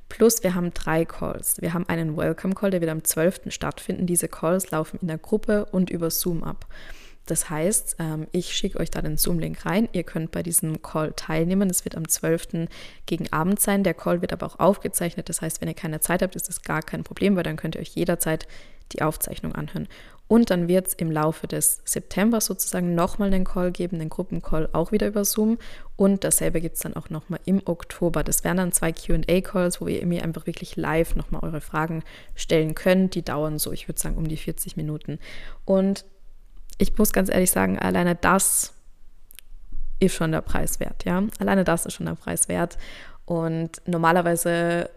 Plus, 0.08 0.44
wir 0.44 0.54
haben 0.54 0.72
drei 0.72 1.04
Calls. 1.04 1.60
Wir 1.60 1.74
haben 1.74 1.88
einen 1.88 2.16
Welcome 2.16 2.54
Call, 2.54 2.70
der 2.70 2.80
wird 2.80 2.90
am 2.90 3.02
12. 3.02 3.42
stattfinden. 3.48 4.06
Diese 4.06 4.28
Calls 4.28 4.70
laufen 4.70 4.98
in 5.00 5.08
der 5.08 5.18
Gruppe 5.18 5.64
und 5.66 5.90
über 5.90 6.10
Zoom 6.10 6.44
ab. 6.44 6.66
Das 7.30 7.50
heißt, 7.50 7.96
ähm, 7.98 8.26
ich 8.32 8.56
schicke 8.56 8.80
euch 8.80 8.90
da 8.90 9.02
den 9.02 9.16
Zoom-Link 9.16 9.66
rein. 9.66 9.88
Ihr 9.92 10.02
könnt 10.02 10.30
bei 10.30 10.42
diesem 10.42 10.82
Call 10.82 11.12
teilnehmen. 11.14 11.68
Es 11.68 11.84
wird 11.84 11.96
am 11.96 12.08
12. 12.08 12.68
gegen 13.06 13.32
Abend 13.32 13.60
sein. 13.60 13.84
Der 13.84 13.94
Call 13.94 14.22
wird 14.22 14.32
aber 14.32 14.46
auch 14.46 14.58
aufgezeichnet. 14.58 15.28
Das 15.28 15.42
heißt, 15.42 15.60
wenn 15.60 15.68
ihr 15.68 15.74
keine 15.74 16.00
Zeit 16.00 16.22
habt, 16.22 16.36
ist 16.36 16.48
das 16.48 16.62
gar 16.62 16.82
kein 16.82 17.04
Problem, 17.04 17.36
weil 17.36 17.42
dann 17.42 17.56
könnt 17.56 17.74
ihr 17.74 17.82
euch 17.82 17.94
jederzeit 17.94 18.48
die 18.92 19.02
Aufzeichnung 19.02 19.54
anhören. 19.54 19.88
Und 20.28 20.50
dann 20.50 20.68
wird 20.68 20.88
es 20.88 20.94
im 20.94 21.10
Laufe 21.10 21.46
des 21.46 21.80
Septembers 21.84 22.46
sozusagen 22.46 22.94
nochmal 22.94 23.32
einen 23.32 23.44
Call 23.44 23.72
geben, 23.72 23.98
den 23.98 24.10
Gruppencall 24.10 24.68
auch 24.72 24.92
wieder 24.92 25.06
über 25.06 25.24
Zoom. 25.24 25.58
Und 25.96 26.22
dasselbe 26.22 26.60
gibt 26.60 26.76
es 26.76 26.82
dann 26.82 26.94
auch 26.94 27.08
nochmal 27.08 27.40
im 27.46 27.62
Oktober. 27.64 28.22
Das 28.22 28.44
wären 28.44 28.58
dann 28.58 28.72
zwei 28.72 28.92
QA-Calls, 28.92 29.80
wo 29.80 29.88
ihr 29.88 30.04
mir 30.06 30.22
einfach 30.22 30.46
wirklich 30.46 30.76
live 30.76 31.16
nochmal 31.16 31.42
eure 31.44 31.62
Fragen 31.62 32.04
stellen 32.34 32.74
könnt. 32.74 33.14
Die 33.14 33.22
dauern 33.22 33.58
so, 33.58 33.72
ich 33.72 33.88
würde 33.88 34.00
sagen, 34.00 34.16
um 34.16 34.28
die 34.28 34.36
40 34.36 34.76
Minuten. 34.76 35.18
Und 35.64 36.04
ich 36.78 36.96
muss 36.96 37.12
ganz 37.12 37.28
ehrlich 37.28 37.50
sagen, 37.50 37.78
alleine 37.78 38.14
das 38.14 38.72
ist 40.00 40.14
schon 40.14 40.32
der 40.32 40.42
Preis 40.42 40.80
wert, 40.80 41.04
ja. 41.04 41.22
Alleine 41.38 41.64
das 41.64 41.86
ist 41.86 41.94
schon 41.94 42.06
der 42.06 42.14
Preis 42.14 42.48
wert. 42.48 42.78
Und 43.24 43.82
normalerweise 43.86 44.88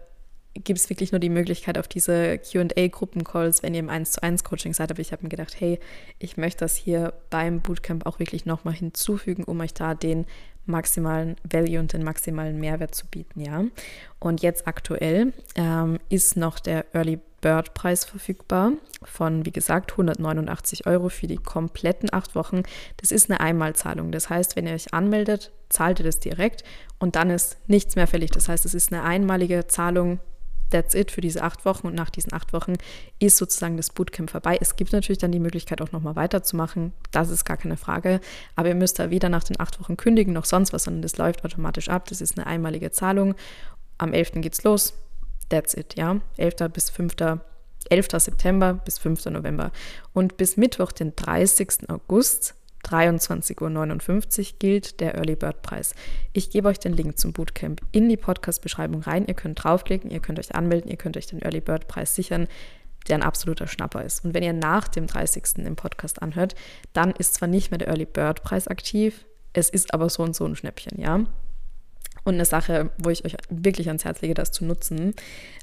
gibt 0.54 0.78
es 0.78 0.90
wirklich 0.90 1.12
nur 1.12 1.18
die 1.18 1.28
Möglichkeit 1.28 1.78
auf 1.78 1.88
diese 1.88 2.38
QA-Gruppencalls, 2.38 3.62
wenn 3.62 3.74
ihr 3.74 3.80
im 3.80 3.88
1 3.88 4.12
zu 4.12 4.22
1 4.22 4.44
Coaching 4.44 4.74
seid. 4.74 4.90
Aber 4.90 5.00
ich 5.00 5.12
habe 5.12 5.22
mir 5.22 5.28
gedacht, 5.28 5.58
hey, 5.58 5.80
ich 6.18 6.36
möchte 6.36 6.60
das 6.60 6.76
hier 6.76 7.14
beim 7.30 7.60
Bootcamp 7.60 8.06
auch 8.06 8.18
wirklich 8.18 8.46
nochmal 8.46 8.74
hinzufügen, 8.74 9.44
um 9.44 9.60
euch 9.60 9.74
da 9.74 9.94
den 9.94 10.26
maximalen 10.66 11.36
Value 11.50 11.80
und 11.80 11.92
den 11.92 12.04
maximalen 12.04 12.60
Mehrwert 12.60 12.94
zu 12.94 13.06
bieten, 13.06 13.40
ja. 13.40 13.64
Und 14.20 14.42
jetzt 14.42 14.68
aktuell 14.68 15.32
ähm, 15.56 15.98
ist 16.08 16.36
noch 16.36 16.60
der 16.60 16.86
Early 16.94 17.18
Bird 17.42 17.74
Preis 17.74 18.06
verfügbar 18.06 18.72
von, 19.02 19.44
wie 19.44 19.52
gesagt, 19.52 19.92
189 19.92 20.86
Euro 20.86 21.10
für 21.10 21.26
die 21.26 21.36
kompletten 21.36 22.08
acht 22.10 22.34
Wochen. 22.34 22.62
Das 22.96 23.12
ist 23.12 23.28
eine 23.28 23.40
Einmalzahlung. 23.40 24.12
Das 24.12 24.30
heißt, 24.30 24.56
wenn 24.56 24.66
ihr 24.66 24.72
euch 24.72 24.94
anmeldet, 24.94 25.52
zahlt 25.68 26.00
ihr 26.00 26.06
das 26.06 26.20
direkt 26.20 26.64
und 26.98 27.16
dann 27.16 27.28
ist 27.28 27.58
nichts 27.66 27.96
mehr 27.96 28.06
fällig. 28.06 28.30
Das 28.30 28.48
heißt, 28.48 28.64
es 28.64 28.72
ist 28.72 28.92
eine 28.92 29.02
einmalige 29.02 29.66
Zahlung 29.66 30.20
that's 30.70 30.94
it 30.94 31.10
für 31.10 31.20
diese 31.20 31.42
acht 31.42 31.64
Wochen 31.64 31.86
und 31.86 31.94
nach 31.94 32.10
diesen 32.10 32.32
acht 32.32 32.52
Wochen 32.52 32.74
ist 33.18 33.36
sozusagen 33.36 33.76
das 33.76 33.90
Bootcamp 33.90 34.30
vorbei. 34.30 34.56
Es 34.60 34.76
gibt 34.76 34.92
natürlich 34.92 35.18
dann 35.18 35.32
die 35.32 35.38
Möglichkeit 35.38 35.82
auch 35.82 35.92
nochmal 35.92 36.16
weiterzumachen, 36.16 36.92
das 37.10 37.28
ist 37.28 37.44
gar 37.44 37.56
keine 37.56 37.76
Frage, 37.76 38.20
aber 38.56 38.68
ihr 38.68 38.74
müsst 38.74 38.98
da 38.98 39.10
weder 39.10 39.28
nach 39.28 39.44
den 39.44 39.60
acht 39.60 39.78
Wochen 39.80 39.96
kündigen 39.96 40.32
noch 40.32 40.46
sonst 40.46 40.72
was, 40.72 40.84
sondern 40.84 41.02
das 41.02 41.18
läuft 41.18 41.44
automatisch 41.44 41.88
ab, 41.88 42.08
das 42.08 42.20
ist 42.20 42.38
eine 42.38 42.46
einmalige 42.46 42.90
Zahlung. 42.90 43.34
Am 43.98 44.14
11. 44.14 44.32
geht's 44.36 44.64
los, 44.64 44.94
that's 45.52 45.74
it, 45.74 45.94
ja, 45.96 46.20
11. 46.36 46.70
bis 46.72 46.90
5. 46.90 47.14
11. 47.90 48.08
September 48.16 48.74
bis 48.74 48.98
5. 48.98 49.26
November 49.26 49.70
und 50.12 50.36
bis 50.36 50.56
Mittwoch, 50.56 50.92
den 50.92 51.14
30. 51.14 51.90
August 51.90 52.54
23.59 52.84 54.40
Uhr 54.40 54.58
gilt 54.58 55.00
der 55.00 55.14
Early 55.14 55.36
Bird 55.36 55.62
Preis. 55.62 55.94
Ich 56.32 56.50
gebe 56.50 56.68
euch 56.68 56.78
den 56.78 56.94
Link 56.94 57.18
zum 57.18 57.32
Bootcamp 57.32 57.80
in 57.92 58.08
die 58.08 58.16
Podcast-Beschreibung 58.16 59.02
rein. 59.02 59.26
Ihr 59.26 59.34
könnt 59.34 59.62
draufklicken, 59.62 60.10
ihr 60.10 60.20
könnt 60.20 60.38
euch 60.38 60.54
anmelden, 60.54 60.90
ihr 60.90 60.96
könnt 60.96 61.16
euch 61.16 61.26
den 61.26 61.42
Early 61.42 61.60
Bird 61.60 61.86
Preis 61.86 62.14
sichern, 62.14 62.48
der 63.08 63.16
ein 63.16 63.22
absoluter 63.22 63.66
Schnapper 63.66 64.02
ist. 64.04 64.24
Und 64.24 64.34
wenn 64.34 64.42
ihr 64.42 64.52
nach 64.52 64.88
dem 64.88 65.06
30. 65.06 65.58
im 65.64 65.76
Podcast 65.76 66.22
anhört, 66.22 66.54
dann 66.92 67.12
ist 67.12 67.34
zwar 67.34 67.48
nicht 67.48 67.70
mehr 67.70 67.78
der 67.78 67.88
Early 67.88 68.06
Bird 68.06 68.42
Preis 68.42 68.68
aktiv, 68.68 69.26
es 69.52 69.68
ist 69.68 69.92
aber 69.92 70.08
so 70.08 70.22
und 70.22 70.34
so 70.34 70.44
ein 70.44 70.56
Schnäppchen, 70.56 71.00
ja. 71.00 71.24
Und 72.24 72.34
eine 72.34 72.44
Sache, 72.44 72.90
wo 72.98 73.10
ich 73.10 73.24
euch 73.24 73.36
wirklich 73.50 73.88
ans 73.88 74.04
Herz 74.04 74.20
lege, 74.20 74.34
das 74.34 74.52
zu 74.52 74.64
nutzen. 74.64 75.14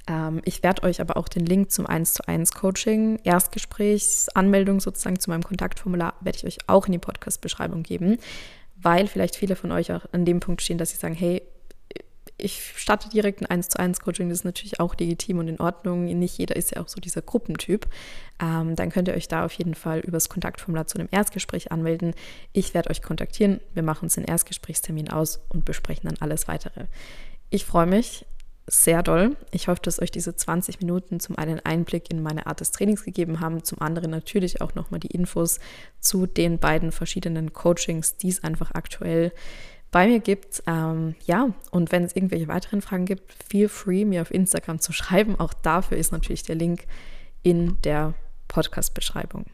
Ähm, 0.07 0.41
ich 0.43 0.61
werde 0.61 0.83
euch 0.83 0.99
aber 0.99 1.15
auch 1.15 1.29
den 1.29 1.45
Link 1.45 1.71
zum 1.71 1.85
1 1.85 2.13
zu 2.13 2.27
1 2.27 2.51
Coaching, 2.53 3.19
Erstgesprächsanmeldung 3.23 4.79
sozusagen 4.81 5.19
zu 5.19 5.29
meinem 5.29 5.43
Kontaktformular, 5.43 6.15
werde 6.21 6.37
ich 6.37 6.45
euch 6.45 6.57
auch 6.67 6.87
in 6.87 6.93
die 6.93 6.99
Podcast-Beschreibung 6.99 7.83
geben, 7.83 8.17
weil 8.75 9.07
vielleicht 9.07 9.35
viele 9.35 9.55
von 9.55 9.71
euch 9.71 9.91
auch 9.91 10.05
an 10.11 10.25
dem 10.25 10.39
Punkt 10.41 10.61
stehen, 10.61 10.77
dass 10.77 10.91
sie 10.91 10.97
sagen, 10.97 11.15
hey, 11.15 11.41
ich 12.39 12.73
starte 12.75 13.09
direkt 13.09 13.41
ein 13.41 13.45
1 13.45 13.69
zu 13.69 13.79
1 13.79 13.99
Coaching, 14.01 14.29
das 14.29 14.39
ist 14.39 14.43
natürlich 14.45 14.79
auch 14.79 14.95
legitim 14.95 15.39
und 15.39 15.47
in 15.47 15.59
Ordnung. 15.59 16.05
Nicht 16.05 16.37
jeder 16.37 16.55
ist 16.55 16.75
ja 16.75 16.81
auch 16.81 16.87
so 16.87 16.99
dieser 16.99 17.21
Gruppentyp. 17.21 17.87
Ähm, 18.41 18.75
dann 18.75 18.89
könnt 18.89 19.07
ihr 19.07 19.13
euch 19.13 19.27
da 19.27 19.45
auf 19.45 19.53
jeden 19.53 19.75
Fall 19.75 19.99
übers 19.99 20.29
Kontaktformular 20.29 20.87
zu 20.87 20.97
einem 20.97 21.09
Erstgespräch 21.11 21.71
anmelden. 21.71 22.13
Ich 22.53 22.73
werde 22.73 22.89
euch 22.89 23.01
kontaktieren, 23.01 23.59
wir 23.73 23.83
machen 23.83 24.05
uns 24.05 24.15
den 24.15 24.23
Erstgesprächstermin 24.23 25.09
aus 25.09 25.41
und 25.49 25.65
besprechen 25.65 26.09
dann 26.09 26.17
alles 26.19 26.47
weitere. 26.47 26.85
Ich 27.49 27.65
freue 27.65 27.87
mich 27.87 28.25
sehr 28.69 29.01
doll. 29.03 29.35
Ich 29.51 29.67
hoffe, 29.67 29.81
dass 29.81 29.99
euch 29.99 30.11
diese 30.11 30.35
20 30.35 30.79
Minuten 30.79 31.19
zum 31.19 31.37
einen 31.37 31.59
Einblick 31.59 32.11
in 32.11 32.21
meine 32.21 32.45
Art 32.47 32.59
des 32.59 32.71
Trainings 32.71 33.03
gegeben 33.03 33.39
haben, 33.39 33.63
zum 33.63 33.81
anderen 33.81 34.11
natürlich 34.11 34.61
auch 34.61 34.75
nochmal 34.75 34.99
die 34.99 35.07
Infos 35.07 35.59
zu 35.99 36.27
den 36.27 36.59
beiden 36.59 36.91
verschiedenen 36.91 37.51
Coachings, 37.53 38.17
die 38.17 38.29
es 38.29 38.43
einfach 38.43 38.71
aktuell 38.73 39.31
bei 39.91 40.07
mir 40.07 40.19
gibt. 40.19 40.63
Ähm, 40.67 41.15
ja, 41.25 41.49
und 41.71 41.91
wenn 41.91 42.03
es 42.03 42.15
irgendwelche 42.15 42.47
weiteren 42.47 42.81
Fragen 42.81 43.05
gibt, 43.05 43.33
feel 43.49 43.69
free, 43.69 44.05
mir 44.05 44.21
auf 44.21 44.31
Instagram 44.31 44.79
zu 44.79 44.93
schreiben. 44.93 45.39
Auch 45.39 45.53
dafür 45.53 45.97
ist 45.97 46.11
natürlich 46.11 46.43
der 46.43 46.55
Link 46.55 46.85
in 47.43 47.81
der 47.83 48.13
Podcast-Beschreibung. 48.47 49.45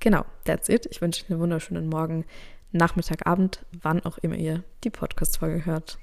Genau, 0.00 0.24
that's 0.44 0.68
it. 0.68 0.86
Ich 0.90 1.00
wünsche 1.00 1.24
euch 1.24 1.30
einen 1.30 1.40
wunderschönen 1.40 1.88
Morgen, 1.88 2.24
Nachmittag, 2.72 3.26
Abend, 3.26 3.64
wann 3.82 4.04
auch 4.04 4.18
immer 4.18 4.36
ihr 4.36 4.64
die 4.84 4.90
Podcast-Folge 4.90 5.66
hört. 5.66 5.98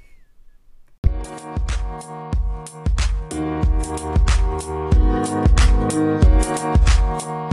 Musik 5.89 7.49